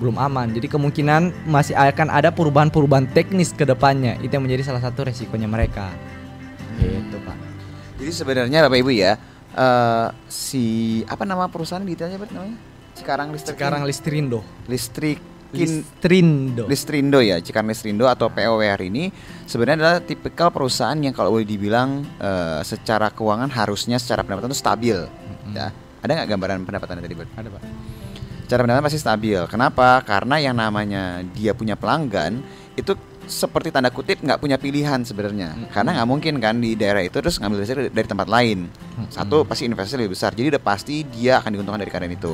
belum 0.00 0.16
aman. 0.16 0.48
Jadi 0.56 0.66
kemungkinan 0.72 1.44
masih 1.44 1.76
akan 1.76 2.08
ada 2.08 2.32
perubahan-perubahan 2.32 3.12
teknis 3.12 3.52
ke 3.52 3.68
depannya. 3.68 4.16
Itu 4.24 4.40
yang 4.40 4.48
menjadi 4.48 4.72
salah 4.72 4.80
satu 4.80 5.04
resikonya 5.04 5.44
mereka. 5.44 5.92
Gitu 6.80 7.20
Pak. 7.20 7.36
Jadi 8.00 8.12
sebenarnya 8.16 8.64
Bapak 8.64 8.80
Ibu 8.80 8.90
ya, 8.96 9.20
eh 9.52 10.08
si 10.32 10.64
apa 11.04 11.28
nama 11.28 11.52
perusahaan 11.52 11.84
detailnya 11.84 12.16
Pak 12.16 12.32
namanya? 12.32 12.56
Cikarang 12.96 13.28
Listrik. 13.32 13.56
sekarang 13.56 13.82
Listrindo 13.88 14.40
Listrik 14.68 15.20
Listrindo 15.50 16.64
Listrindo 16.70 17.18
ya, 17.18 17.42
Cikarang 17.42 17.70
Listrindo 17.70 18.06
atau 18.06 18.30
POWR 18.30 18.80
ini 18.86 19.10
sebenarnya 19.44 19.76
adalah 19.82 19.96
tipikal 20.02 20.54
perusahaan 20.54 20.96
yang 20.98 21.10
kalau 21.10 21.34
boleh 21.34 21.46
dibilang 21.46 22.06
eh, 22.18 22.60
secara 22.62 23.10
keuangan 23.10 23.50
harusnya 23.50 23.98
secara 23.98 24.22
pendapatan 24.22 24.54
itu 24.54 24.58
stabil. 24.58 24.98
Ya. 25.50 25.74
Ada 26.00 26.10
nggak 26.22 26.28
gambaran 26.32 26.58
pendapatannya 26.64 27.02
tadi, 27.04 27.14
Bud? 27.18 27.28
ada 27.36 27.48
Pak 27.52 27.62
Cara 28.50 28.66
pendapatan 28.66 28.86
pasti 28.90 28.98
stabil. 28.98 29.38
Kenapa? 29.46 30.02
Karena 30.02 30.42
yang 30.42 30.58
namanya 30.58 31.22
dia 31.22 31.54
punya 31.54 31.78
pelanggan 31.78 32.42
itu 32.74 32.98
seperti 33.30 33.70
tanda 33.70 33.94
kutip 33.94 34.18
nggak 34.18 34.42
punya 34.42 34.58
pilihan 34.58 35.06
sebenarnya. 35.06 35.70
Karena 35.70 35.94
nggak 35.94 36.08
mungkin 36.10 36.42
kan 36.42 36.58
di 36.58 36.74
daerah 36.74 37.06
itu 37.06 37.22
terus 37.22 37.38
ngambil 37.38 37.62
listrik 37.62 37.94
dari, 37.94 38.08
tempat 38.10 38.26
lain. 38.26 38.66
Satu 39.06 39.46
pasti 39.46 39.70
investasi 39.70 40.02
lebih 40.02 40.18
besar. 40.18 40.34
Jadi 40.34 40.58
udah 40.58 40.62
pasti 40.66 41.06
dia 41.06 41.38
akan 41.38 41.50
diuntungkan 41.54 41.78
dari 41.78 41.94
karyawan 41.94 42.18
itu. 42.18 42.32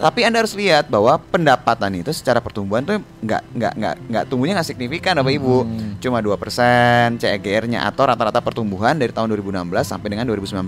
Tapi 0.00 0.24
anda 0.24 0.40
harus 0.40 0.56
lihat 0.56 0.88
bahwa 0.88 1.20
pendapatan 1.28 2.00
itu 2.00 2.08
secara 2.16 2.40
pertumbuhan 2.40 2.80
tuh 2.80 3.04
nggak 3.20 3.42
nggak 3.52 3.72
nggak 3.76 3.94
nggak 4.08 4.24
tumbuhnya 4.32 4.56
nggak 4.56 4.68
signifikan, 4.72 5.12
bapak 5.20 5.36
ibu. 5.36 5.68
Cuma 6.00 6.24
2% 6.24 7.20
CAGR-nya 7.20 7.84
atau 7.84 8.08
rata-rata 8.08 8.40
pertumbuhan 8.40 8.96
dari 8.96 9.12
tahun 9.12 9.28
2016 9.36 9.68
sampai 9.84 10.08
dengan 10.08 10.24
2019. 10.24 10.64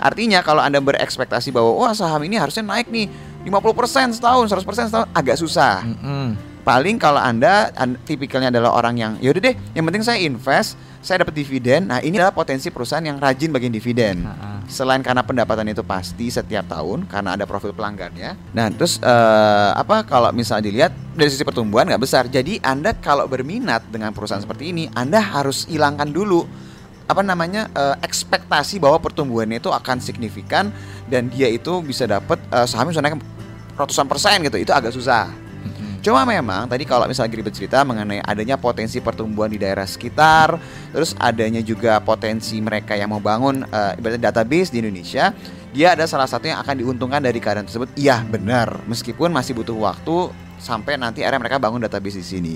Artinya 0.00 0.40
kalau 0.40 0.64
Anda 0.64 0.80
berekspektasi 0.80 1.52
bahwa 1.52 1.76
wah 1.84 1.92
saham 1.92 2.24
ini 2.24 2.40
harusnya 2.40 2.64
naik 2.64 2.88
nih 2.88 3.12
50% 3.44 4.16
setahun, 4.16 4.48
100% 4.48 4.88
setahun 4.88 5.08
agak 5.12 5.36
susah. 5.36 5.84
Mm-mm. 5.84 6.53
Paling 6.64 6.96
kalau 6.96 7.20
Anda 7.20 7.68
an- 7.76 8.00
tipikalnya 8.08 8.48
adalah 8.48 8.72
orang 8.72 8.96
yang 8.96 9.12
yaudah 9.20 9.52
deh, 9.52 9.54
yang 9.76 9.84
penting 9.84 10.00
saya 10.00 10.16
invest, 10.24 10.80
saya 11.04 11.20
dapat 11.20 11.36
dividen. 11.36 11.92
Nah, 11.92 12.00
ini 12.00 12.16
adalah 12.16 12.32
potensi 12.32 12.72
perusahaan 12.72 13.04
yang 13.04 13.20
rajin 13.20 13.52
bagian 13.52 13.68
dividen. 13.68 14.24
Ha-ha. 14.24 14.64
Selain 14.64 15.04
karena 15.04 15.20
pendapatan 15.20 15.68
itu 15.68 15.84
pasti 15.84 16.32
setiap 16.32 16.64
tahun 16.72 17.04
karena 17.04 17.36
ada 17.36 17.44
profil 17.44 17.76
pelanggannya. 17.76 18.32
Nah, 18.56 18.72
terus 18.72 18.96
eh, 18.96 19.70
apa 19.76 20.08
kalau 20.08 20.32
misalnya 20.32 20.72
dilihat 20.72 20.92
dari 21.12 21.28
sisi 21.28 21.44
pertumbuhan 21.44 21.84
nggak 21.84 22.00
besar. 22.00 22.24
Jadi 22.32 22.56
Anda 22.64 22.96
kalau 22.96 23.28
berminat 23.28 23.84
dengan 23.92 24.16
perusahaan 24.16 24.40
seperti 24.40 24.72
ini, 24.72 24.88
Anda 24.96 25.20
harus 25.20 25.68
hilangkan 25.68 26.08
dulu 26.08 26.48
apa 27.04 27.20
namanya 27.20 27.68
eh, 27.76 28.00
ekspektasi 28.00 28.80
bahwa 28.80 28.96
pertumbuhannya 29.04 29.60
itu 29.60 29.68
akan 29.68 30.00
signifikan 30.00 30.72
dan 31.12 31.28
dia 31.28 31.52
itu 31.52 31.84
bisa 31.84 32.08
dapat 32.08 32.40
eh, 32.48 32.64
sahamnya 32.64 33.04
naik 33.04 33.20
ratusan 33.76 34.08
persen 34.08 34.40
gitu. 34.48 34.56
Itu 34.56 34.72
agak 34.72 34.96
susah. 34.96 35.43
Cuma 36.04 36.28
memang 36.28 36.68
tadi 36.68 36.84
kalau 36.84 37.08
misalnya 37.08 37.32
Gribet 37.32 37.56
cerita 37.56 37.80
mengenai 37.80 38.20
adanya 38.20 38.60
potensi 38.60 39.00
pertumbuhan 39.00 39.48
di 39.48 39.56
daerah 39.56 39.88
sekitar, 39.88 40.60
terus 40.92 41.16
adanya 41.16 41.64
juga 41.64 41.96
potensi 42.04 42.60
mereka 42.60 42.92
yang 42.92 43.08
mau 43.08 43.24
bangun 43.24 43.64
ibaratnya 43.96 44.28
database 44.28 44.68
di 44.68 44.84
Indonesia, 44.84 45.32
dia 45.72 45.96
ada 45.96 46.04
salah 46.04 46.28
satu 46.28 46.44
yang 46.44 46.60
akan 46.60 46.76
diuntungkan 46.76 47.24
dari 47.24 47.40
keadaan 47.40 47.64
tersebut. 47.64 47.88
Iya 47.96 48.20
benar, 48.20 48.84
meskipun 48.84 49.32
masih 49.32 49.56
butuh 49.56 49.72
waktu 49.80 50.28
sampai 50.60 51.00
nanti 51.00 51.24
akhirnya 51.24 51.40
mereka 51.40 51.56
bangun 51.56 51.80
database 51.80 52.20
di 52.20 52.26
sini. 52.28 52.54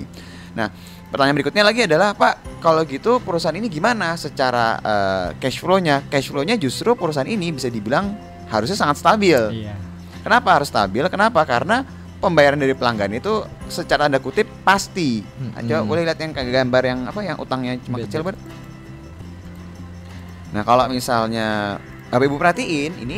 Nah, 0.53 0.69
pertanyaan 1.09 1.41
berikutnya 1.41 1.65
lagi 1.65 1.89
adalah 1.89 2.13
Pak, 2.13 2.61
kalau 2.61 2.85
gitu 2.85 3.17
perusahaan 3.17 3.57
ini 3.57 3.65
gimana 3.65 4.13
secara 4.13 4.77
eh, 4.77 5.27
cash 5.41 5.57
flow-nya? 5.57 6.05
Cash 6.05 6.29
flow-nya 6.29 6.53
justru 6.53 6.93
perusahaan 6.93 7.25
ini 7.25 7.49
bisa 7.49 7.65
dibilang 7.65 8.13
harusnya 8.45 8.77
sangat 8.77 9.01
stabil. 9.01 9.65
Iya. 9.65 9.73
Kenapa 10.21 10.61
harus 10.61 10.69
stabil? 10.69 11.01
Kenapa? 11.09 11.41
Karena 11.49 11.81
pembayaran 12.19 12.59
dari 12.59 12.75
pelanggan 12.75 13.15
itu 13.15 13.43
secara 13.71 14.05
tanda 14.05 14.19
kutip 14.19 14.45
pasti. 14.61 15.23
Hmm. 15.23 15.55
Coba 15.65 15.81
boleh 15.87 16.03
lihat 16.03 16.19
yang 16.19 16.31
kayak 16.35 16.51
gambar 16.51 16.83
yang 16.83 16.99
apa 17.07 17.19
yang 17.23 17.37
utangnya 17.39 17.79
cuma 17.81 17.97
Bed 17.99 18.11
kecil 18.11 18.21
banget. 18.21 18.39
Nah 20.51 20.63
kalau 20.65 20.85
misalnya 20.89 21.77
Bapak 22.09 22.25
Ibu 22.25 22.35
perhatiin 22.35 22.91
ini 22.99 23.17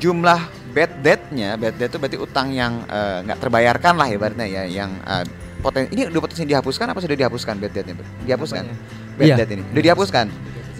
jumlah 0.00 0.40
bad 0.72 1.04
debt-nya, 1.04 1.60
bad 1.60 1.76
debt 1.76 1.92
itu 1.92 1.98
berarti 2.00 2.18
utang 2.18 2.50
yang 2.50 2.82
eh, 2.88 3.22
nggak 3.28 3.38
terbayarkan 3.38 3.94
lah 3.94 4.08
ibaratnya 4.08 4.46
ya, 4.48 4.62
yang 4.66 4.90
eh, 5.04 5.24
poten 5.60 5.86
ini 5.92 6.08
udah 6.08 6.20
potensi 6.24 6.48
dihapuskan 6.48 6.90
apa 6.90 6.98
sudah 6.98 7.14
dihapuskan 7.14 7.54
bad 7.60 7.72
debt-nya? 7.76 7.94
Bro? 7.94 8.06
Dihapuskan. 8.24 8.62
Apanya? 8.66 8.76
Bad 9.12 9.26
Iya. 9.28 9.34
debt 9.38 9.50
ini. 9.52 9.62
Udah 9.70 9.82
dihapuskan. 9.84 10.26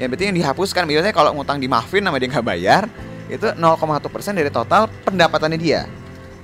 Ya 0.01 0.05
berarti 0.09 0.25
yang 0.33 0.37
dihapuskan 0.41 0.83
biasanya 0.89 1.15
kalau 1.15 1.31
ngutang 1.37 1.61
di 1.61 1.69
maafin 1.69 2.03
sama 2.03 2.17
dia 2.17 2.27
nggak 2.33 2.47
bayar 2.49 2.89
itu 3.29 3.47
0,1% 3.55 4.33
dari 4.35 4.51
total 4.51 4.89
pendapatannya 5.05 5.61
dia. 5.61 5.85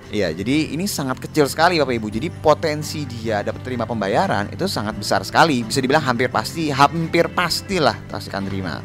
Iya, 0.08 0.32
jadi 0.32 0.72
ini 0.72 0.88
sangat 0.88 1.20
kecil 1.20 1.44
sekali 1.44 1.76
Bapak 1.76 1.92
Ibu. 1.92 2.08
Jadi 2.08 2.32
potensi 2.32 3.04
dia 3.04 3.44
dapat 3.44 3.60
terima 3.60 3.84
pembayaran 3.84 4.48
itu 4.48 4.64
sangat 4.64 4.96
besar 4.96 5.20
sekali. 5.20 5.60
Bisa 5.60 5.84
dibilang 5.84 6.00
hampir 6.00 6.32
pasti, 6.32 6.72
hampir 6.72 7.28
pastilah 7.28 7.92
pasti 8.08 8.32
akan 8.32 8.44
terima. 8.48 8.80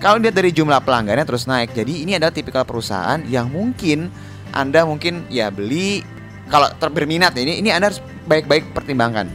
Kalau 0.00 0.16
lihat 0.16 0.32
dari 0.32 0.56
jumlah 0.56 0.80
pelanggannya 0.80 1.28
terus 1.28 1.44
naik. 1.44 1.76
Jadi 1.76 2.08
ini 2.08 2.16
adalah 2.16 2.32
tipikal 2.32 2.64
perusahaan 2.64 3.20
yang 3.28 3.52
mungkin 3.52 4.08
Anda 4.56 4.88
mungkin 4.88 5.28
ya 5.28 5.52
beli 5.52 6.00
kalau 6.48 6.72
ter- 6.80 6.92
berminat 6.92 7.36
ini 7.36 7.60
ini 7.60 7.68
Anda 7.68 7.92
harus 7.92 8.00
baik-baik 8.24 8.72
pertimbangkan. 8.72 9.28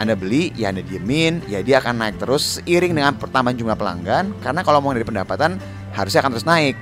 Anda 0.00 0.16
beli, 0.16 0.52
ya 0.56 0.72
Anda 0.72 0.80
diemin, 0.80 1.44
ya 1.44 1.60
dia 1.60 1.80
akan 1.80 2.00
naik 2.00 2.16
terus 2.20 2.60
seiring 2.60 2.96
dengan 2.96 3.16
pertambahan 3.16 3.56
jumlah 3.56 3.76
pelanggan. 3.76 4.32
Karena 4.40 4.60
kalau 4.64 4.80
mau 4.80 4.92
dari 4.96 5.04
pendapatan 5.04 5.60
harusnya 5.92 6.20
akan 6.24 6.32
terus 6.36 6.48
naik. 6.48 6.76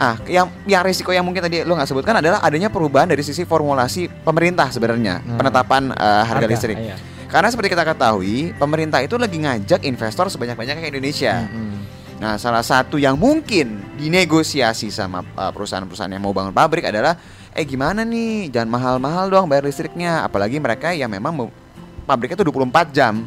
Ah, 0.00 0.16
yang 0.24 0.48
yang 0.64 0.80
risiko 0.80 1.12
yang 1.12 1.20
mungkin 1.20 1.44
tadi 1.44 1.60
lo 1.60 1.76
nggak 1.76 1.84
sebutkan 1.84 2.16
adalah 2.16 2.40
adanya 2.40 2.72
perubahan 2.72 3.04
dari 3.04 3.20
sisi 3.20 3.44
formulasi 3.44 4.08
pemerintah 4.24 4.72
sebenarnya 4.72 5.20
Hmm. 5.20 5.36
penetapan 5.36 5.92
eh, 5.92 6.22
harga, 6.24 6.46
listrik. 6.48 6.76
iya. 6.80 6.96
Karena 7.28 7.46
seperti 7.46 7.68
kita 7.68 7.84
ketahui, 7.84 8.56
pemerintah 8.56 8.98
itu 8.98 9.14
lagi 9.14 9.36
ngajak 9.36 9.84
investor 9.84 10.26
sebanyak-banyaknya 10.26 10.80
ke 10.80 10.90
Indonesia. 10.90 11.46
Mm-mm. 11.46 11.78
Nah, 12.16 12.34
salah 12.36 12.60
satu 12.60 12.96
yang 12.96 13.14
mungkin 13.14 13.80
dinegosiasi 13.94 14.88
sama 14.88 15.22
uh, 15.30 15.48
perusahaan-perusahaan 15.48 16.10
yang 16.10 16.20
mau 16.20 16.32
bangun 16.32 16.50
pabrik 16.50 16.84
adalah 16.84 17.14
eh 17.50 17.62
gimana 17.62 18.02
nih, 18.02 18.48
jangan 18.48 18.68
mahal-mahal 18.68 19.28
dong 19.28 19.46
bayar 19.46 19.62
listriknya, 19.62 20.20
apalagi 20.20 20.58
mereka 20.58 20.90
yang 20.90 21.06
memang 21.06 21.30
mau 21.30 21.48
pabriknya 22.02 22.36
tuh 22.36 22.48
24 22.48 22.90
jam. 22.90 23.24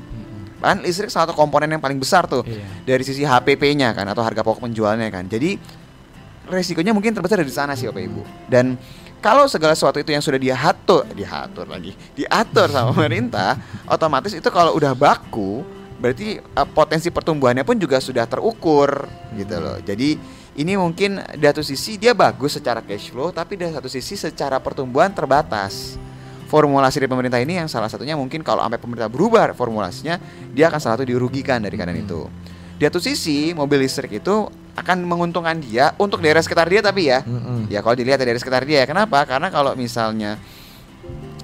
Kan 0.58 0.82
listrik 0.82 1.08
salah 1.08 1.28
satu 1.28 1.34
komponen 1.34 1.70
yang 1.70 1.80
paling 1.80 1.98
besar 1.98 2.26
tuh 2.26 2.44
Iya. 2.44 2.66
dari 2.84 3.04
sisi 3.04 3.22
HPP-nya 3.22 3.92
kan 3.92 4.04
atau 4.06 4.20
harga 4.20 4.42
pokok 4.42 4.64
penjualnya 4.64 5.08
kan. 5.08 5.28
Jadi 5.28 5.58
resikonya 6.48 6.92
mungkin 6.92 7.16
terbesar 7.16 7.40
dari 7.40 7.54
sana 7.54 7.78
sih 7.78 7.88
Bapak 7.88 8.04
Ibu. 8.04 8.22
Dan 8.52 8.76
kalau 9.24 9.48
segala 9.48 9.72
sesuatu 9.72 10.04
itu 10.04 10.12
yang 10.12 10.20
sudah 10.20 10.36
diatur, 10.36 11.08
diatur 11.16 11.64
lagi, 11.72 11.96
diatur 12.12 12.68
sama 12.68 12.92
pemerintah, 12.96 13.56
otomatis 13.88 14.36
itu 14.36 14.50
kalau 14.52 14.76
udah 14.76 14.92
baku, 14.92 15.64
berarti 15.96 16.44
uh, 16.60 16.68
potensi 16.68 17.08
pertumbuhannya 17.08 17.64
pun 17.64 17.80
juga 17.80 18.04
sudah 18.04 18.28
terukur 18.28 19.08
gitu 19.40 19.56
loh. 19.64 19.80
Jadi 19.80 20.20
ini 20.60 20.76
mungkin 20.76 21.24
di 21.40 21.46
satu 21.48 21.64
sisi 21.64 21.96
dia 21.96 22.12
bagus 22.12 22.60
secara 22.60 22.84
cash 22.84 23.16
flow, 23.16 23.32
tapi 23.32 23.56
di 23.56 23.64
satu 23.64 23.88
sisi 23.88 24.20
secara 24.20 24.60
pertumbuhan 24.60 25.16
terbatas. 25.16 25.96
Formulasi 26.52 27.02
dari 27.02 27.10
pemerintah 27.10 27.42
ini 27.42 27.58
yang 27.58 27.66
salah 27.66 27.90
satunya 27.90 28.14
mungkin 28.14 28.46
kalau 28.46 28.62
sampai 28.62 28.78
pemerintah 28.78 29.10
berubah 29.10 29.58
formulasinya, 29.58 30.22
dia 30.54 30.70
akan 30.70 30.78
salah 30.78 31.00
satu 31.00 31.08
dirugikan 31.08 31.64
dari 31.64 31.74
keadaan 31.74 31.98
itu. 31.98 32.30
Di 32.78 32.86
satu 32.86 33.02
sisi 33.02 33.58
mobil 33.58 33.82
listrik 33.82 34.22
itu 34.22 34.52
akan 34.74 35.06
menguntungkan 35.06 35.58
dia 35.58 35.94
untuk 35.96 36.18
daerah 36.18 36.42
sekitar 36.42 36.66
dia 36.66 36.82
tapi 36.82 37.06
ya, 37.06 37.22
Mm-mm. 37.22 37.70
ya 37.70 37.80
kalau 37.80 37.94
dilihat 37.94 38.18
dari 38.18 38.34
daerah 38.34 38.42
sekitar 38.42 38.64
dia, 38.64 38.84
kenapa? 38.84 39.22
Karena 39.24 39.48
kalau 39.48 39.74
misalnya 39.74 40.42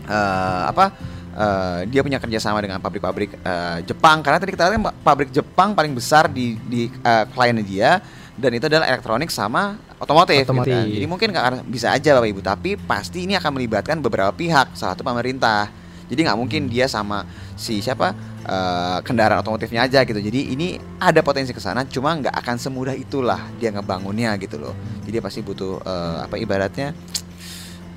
eh, 0.05 0.61
apa? 0.65 0.85
eh, 1.29 1.79
dia 1.87 2.01
punya 2.01 2.17
kerjasama 2.17 2.59
dengan 2.59 2.81
pabrik-pabrik 2.81 3.37
eh, 3.37 3.77
Jepang 3.85 4.19
karena 4.19 4.37
tadi 4.37 4.51
kita 4.51 4.65
lihat 4.65 4.75
kan 4.75 4.83
pabrik 4.99 5.29
Jepang 5.29 5.71
paling 5.71 5.93
besar 5.93 6.25
di 6.27 6.57
di 6.59 6.89
kliennya 7.05 7.63
dia 7.63 7.89
dan 8.33 8.51
itu 8.51 8.65
adalah 8.65 8.87
elektronik 8.87 9.27
sama 9.29 9.75
otomotif. 9.99 10.41
gitu 10.41 10.55
Otomotif. 10.55 10.71
kan. 10.73 10.87
Jadi 10.87 11.05
mungkin 11.05 11.27
nggak 11.29 11.45
akan- 11.45 11.63
bisa 11.67 11.91
aja 11.91 12.15
bapak 12.15 12.29
ibu, 12.31 12.41
tapi 12.41 12.69
pasti 12.79 13.27
ini 13.27 13.35
akan 13.35 13.51
melibatkan 13.51 13.99
beberapa 13.99 14.31
pihak, 14.31 14.73
salah 14.73 14.95
satu 14.95 15.03
pemerintah. 15.03 15.67
Jadi 16.07 16.23
nggak 16.25 16.39
mungkin 16.39 16.65
dia 16.65 16.87
sama 16.87 17.27
si 17.53 17.83
siapa 17.83 18.15
eh, 18.49 18.97
kendaraan 19.05 19.45
otomotifnya 19.45 19.85
aja 19.85 20.01
gitu. 20.01 20.17
Jadi 20.17 20.57
ini 20.57 20.81
ada 20.97 21.21
potensi 21.21 21.53
ke 21.53 21.61
sana, 21.61 21.85
cuma 21.85 22.17
nggak 22.17 22.33
akan 22.33 22.55
semudah 22.57 22.97
itulah 22.97 23.39
dia 23.61 23.69
ngebangunnya 23.69 24.33
gitu 24.41 24.57
loh. 24.57 24.73
Jadi 25.05 25.17
pasti 25.21 25.39
butuh 25.45 25.77
eh, 25.85 26.17
apa 26.25 26.35
ibaratnya 26.41 26.97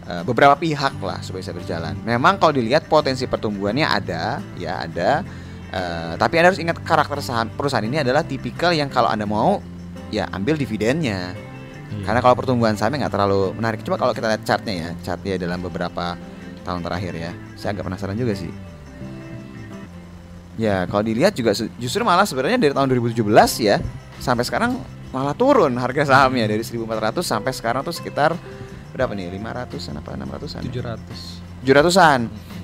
eh, 0.07 0.23
beberapa 0.29 0.55
pihak 0.61 1.01
lah 1.01 1.25
supaya 1.25 1.41
bisa 1.41 1.57
berjalan. 1.57 1.97
Memang 2.05 2.37
kalau 2.37 2.53
dilihat 2.53 2.87
potensi 2.87 3.25
pertumbuhannya 3.25 3.87
ada, 3.89 4.45
ya 4.61 4.85
ada. 4.85 5.25
Eh, 5.73 6.13
tapi 6.21 6.37
anda 6.37 6.53
harus 6.53 6.61
ingat 6.61 6.77
karakter 6.85 7.25
saham 7.25 7.49
perusahaan 7.57 7.85
ini 7.85 8.05
adalah 8.05 8.21
tipikal 8.21 8.77
yang 8.77 8.93
kalau 8.93 9.09
anda 9.09 9.25
mau 9.25 9.65
ya 10.13 10.29
ambil 10.37 10.61
dividennya. 10.61 11.33
Iya. 11.93 12.05
Karena 12.05 12.21
kalau 12.21 12.37
pertumbuhan 12.37 12.77
sahamnya 12.77 13.09
nggak 13.09 13.15
terlalu 13.17 13.57
menarik. 13.57 13.81
Coba 13.81 13.97
kalau 13.97 14.13
kita 14.13 14.29
lihat 14.29 14.43
chartnya 14.45 14.75
ya, 14.77 14.91
chartnya 15.01 15.41
dalam 15.41 15.65
beberapa 15.65 16.17
tahun 16.65 16.85
terakhir 16.85 17.13
ya. 17.17 17.33
Saya 17.57 17.73
agak 17.77 17.89
penasaran 17.89 18.17
juga 18.21 18.37
sih. 18.37 18.72
Ya 20.63 20.87
kalau 20.87 21.03
dilihat 21.03 21.35
juga 21.35 21.51
justru 21.83 22.07
malah 22.07 22.23
sebenarnya 22.23 22.55
dari 22.55 22.71
tahun 22.71 22.87
2017 22.87 23.19
ya 23.67 23.83
sampai 24.23 24.47
sekarang 24.47 24.79
malah 25.11 25.35
turun 25.35 25.75
harga 25.75 26.07
sahamnya 26.07 26.47
dari 26.47 26.63
1.400 26.63 27.19
sampai 27.27 27.51
sekarang 27.51 27.83
tuh 27.83 27.91
sekitar 27.91 28.39
berapa 28.95 29.11
nih 29.11 29.35
500an 29.43 29.99
apa 29.99 30.11
600an 30.15 30.63
700. 30.71 31.67
700-an. 31.67 32.21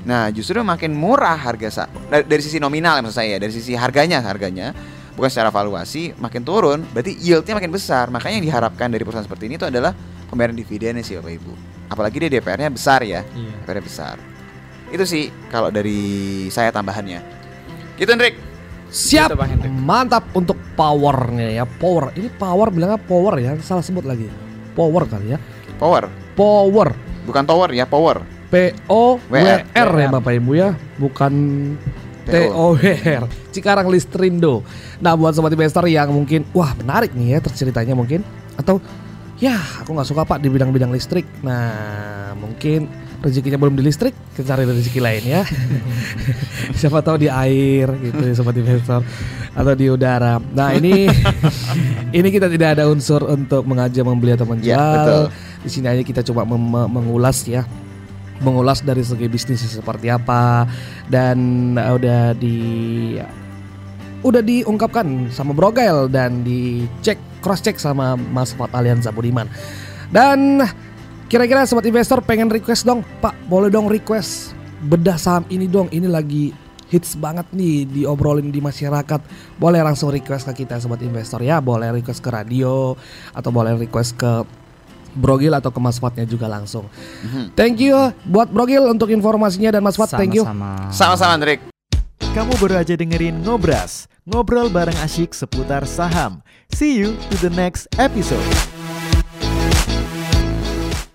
Nah, 0.06 0.30
justru 0.30 0.58
makin 0.62 0.94
murah 0.94 1.34
harga 1.38 1.68
sa 1.70 1.82
dari, 2.10 2.42
sisi 2.42 2.58
nominal 2.62 2.98
ya 2.98 3.02
maksud 3.02 3.18
saya, 3.18 3.36
dari 3.38 3.52
sisi 3.54 3.74
harganya, 3.74 4.22
harganya 4.22 4.74
bukan 5.14 5.30
secara 5.30 5.50
valuasi 5.50 6.14
makin 6.18 6.42
turun, 6.46 6.86
berarti 6.94 7.14
yieldnya 7.18 7.58
makin 7.58 7.74
besar. 7.74 8.10
Makanya 8.10 8.38
yang 8.42 8.46
diharapkan 8.46 8.90
dari 8.90 9.02
perusahaan 9.02 9.26
seperti 9.26 9.50
ini 9.50 9.54
itu 9.58 9.66
adalah 9.66 9.94
pembayaran 10.30 10.54
dividennya 10.54 11.02
sih 11.02 11.18
Bapak 11.18 11.32
Ibu. 11.34 11.52
Apalagi 11.90 12.16
dia 12.22 12.30
DPR-nya 12.38 12.70
besar 12.70 13.02
ya, 13.02 13.22
Iya. 13.22 13.54
DPR-nya 13.66 13.84
besar. 13.84 14.16
Itu 14.90 15.04
sih 15.06 15.30
kalau 15.50 15.70
dari 15.70 16.46
saya 16.50 16.70
tambahannya. 16.70 17.37
Gitu 17.98 18.10
Hendrik. 18.14 18.34
Siap. 18.88 19.28
Gitu, 19.28 19.36
Pak 19.36 19.46
Hendrik. 19.50 19.72
Mantap 19.74 20.24
untuk 20.32 20.56
powernya 20.78 21.62
ya. 21.62 21.64
Power. 21.66 22.14
Ini 22.14 22.30
power 22.38 22.70
bilangnya 22.70 22.96
power 23.02 23.34
ya. 23.36 23.52
Salah 23.60 23.84
sebut 23.84 24.06
lagi. 24.06 24.30
Power 24.72 25.04
kali 25.10 25.34
ya. 25.34 25.38
Power, 25.78 26.10
Power. 26.34 26.90
bukan 27.26 27.44
tower 27.44 27.68
ya, 27.74 27.84
power. 27.84 28.24
P 28.48 28.72
O 28.88 29.20
W 29.20 29.34
WR. 29.36 29.60
R 29.68 29.90
ya 30.00 30.08
Bapak 30.08 30.32
Ibu 30.40 30.50
ya. 30.56 30.72
Bukan 30.96 31.32
T 32.24 32.34
O 32.48 32.72
W 32.72 32.82
R. 33.04 33.24
Cikarang 33.52 33.92
Listrindo. 33.92 34.64
Nah, 35.04 35.12
buat 35.14 35.36
sobat 35.36 35.52
investor 35.52 35.84
yang 35.86 36.08
mungkin 36.08 36.48
wah 36.56 36.72
menarik 36.80 37.12
nih 37.12 37.36
ya 37.36 37.38
terceritanya 37.44 37.92
mungkin 37.92 38.24
atau 38.56 38.80
ya 39.38 39.60
aku 39.84 39.92
nggak 39.92 40.08
suka 40.08 40.22
Pak 40.24 40.40
di 40.40 40.48
bidang-bidang 40.48 40.88
listrik. 40.88 41.28
Nah, 41.44 42.32
mungkin 42.40 42.88
rezekinya 43.18 43.58
belum 43.58 43.74
di 43.74 43.82
listrik, 43.82 44.14
kita 44.34 44.54
cari 44.54 44.62
rezeki 44.62 45.00
lain 45.02 45.22
ya. 45.26 45.42
Siapa 46.78 47.02
tahu 47.02 47.26
di 47.26 47.28
air 47.28 47.90
gitu 47.98 48.22
ya 48.22 48.34
sobat 48.34 48.54
investor 48.54 49.02
atau 49.54 49.72
di 49.74 49.90
udara. 49.90 50.38
Nah, 50.38 50.70
ini 50.74 51.10
ini 52.18 52.28
kita 52.30 52.46
tidak 52.46 52.78
ada 52.78 52.86
unsur 52.86 53.26
untuk 53.26 53.66
mengajak 53.66 54.06
membeli 54.06 54.38
atau 54.38 54.46
menjual. 54.46 54.70
Ya, 54.70 54.86
betul. 55.02 55.24
Di 55.66 55.70
sini 55.70 55.86
aja 55.90 56.02
kita 56.06 56.22
coba 56.22 56.46
mengulas 56.86 57.42
ya 57.46 57.66
mengulas 58.38 58.86
dari 58.86 59.02
segi 59.02 59.26
bisnis 59.26 59.66
seperti 59.66 60.14
apa 60.14 60.62
dan 61.10 61.38
uh, 61.74 61.98
udah 61.98 62.38
di 62.38 62.58
udah 64.22 64.42
diungkapkan 64.42 65.30
sama 65.30 65.54
Brogel 65.54 66.10
dan 66.10 66.42
dicek 66.42 67.18
cross 67.42 67.62
check 67.62 67.78
sama 67.78 68.18
Mas 68.18 68.54
Fat 68.54 68.70
Alianza 68.74 69.14
Budiman. 69.14 69.46
Dan 70.08 70.64
kira-kira 71.28 71.68
sobat 71.68 71.84
investor 71.84 72.24
pengen 72.24 72.48
request 72.48 72.88
dong, 72.88 73.04
Pak, 73.20 73.36
boleh 73.46 73.68
dong 73.68 73.86
request 73.86 74.56
bedah 74.88 75.20
saham 75.20 75.44
ini 75.52 75.68
dong. 75.68 75.92
Ini 75.92 76.08
lagi 76.08 76.50
hits 76.88 77.20
banget 77.20 77.44
nih 77.52 77.84
diobrolin 77.84 78.48
di 78.48 78.58
masyarakat. 78.64 79.20
Boleh 79.60 79.84
langsung 79.84 80.08
request 80.08 80.48
ke 80.50 80.64
kita 80.64 80.80
sobat 80.80 81.04
investor 81.04 81.44
ya, 81.44 81.60
boleh 81.60 81.92
request 82.00 82.24
ke 82.24 82.32
radio 82.32 82.96
atau 83.36 83.50
boleh 83.52 83.76
request 83.76 84.16
ke 84.16 84.32
Brogil 85.18 85.50
atau 85.56 85.72
ke 85.72 85.80
Mas 85.80 85.98
Fatnya 85.98 86.24
juga 86.28 86.46
langsung. 86.46 86.86
Mhm. 87.24 87.56
Thank 87.56 87.80
you 87.84 87.96
buat 88.28 88.48
Brogil 88.48 88.84
untuk 88.88 89.12
informasinya 89.12 89.74
dan 89.74 89.82
Mas 89.84 89.96
Fat, 89.96 90.14
thank 90.14 90.32
you. 90.32 90.44
Sama-sama. 90.44 90.72
Sama-sama 90.94 91.32
Hendrik. 91.36 91.60
Kamu 92.28 92.54
baru 92.60 92.84
aja 92.84 92.94
dengerin 92.94 93.40
Ngobras, 93.40 94.06
ngobrol 94.28 94.68
bareng 94.68 94.94
asyik 95.02 95.32
seputar 95.32 95.88
saham. 95.88 96.44
See 96.70 97.00
you 97.00 97.16
to 97.32 97.36
the 97.40 97.50
next 97.50 97.88
episode. 97.98 98.77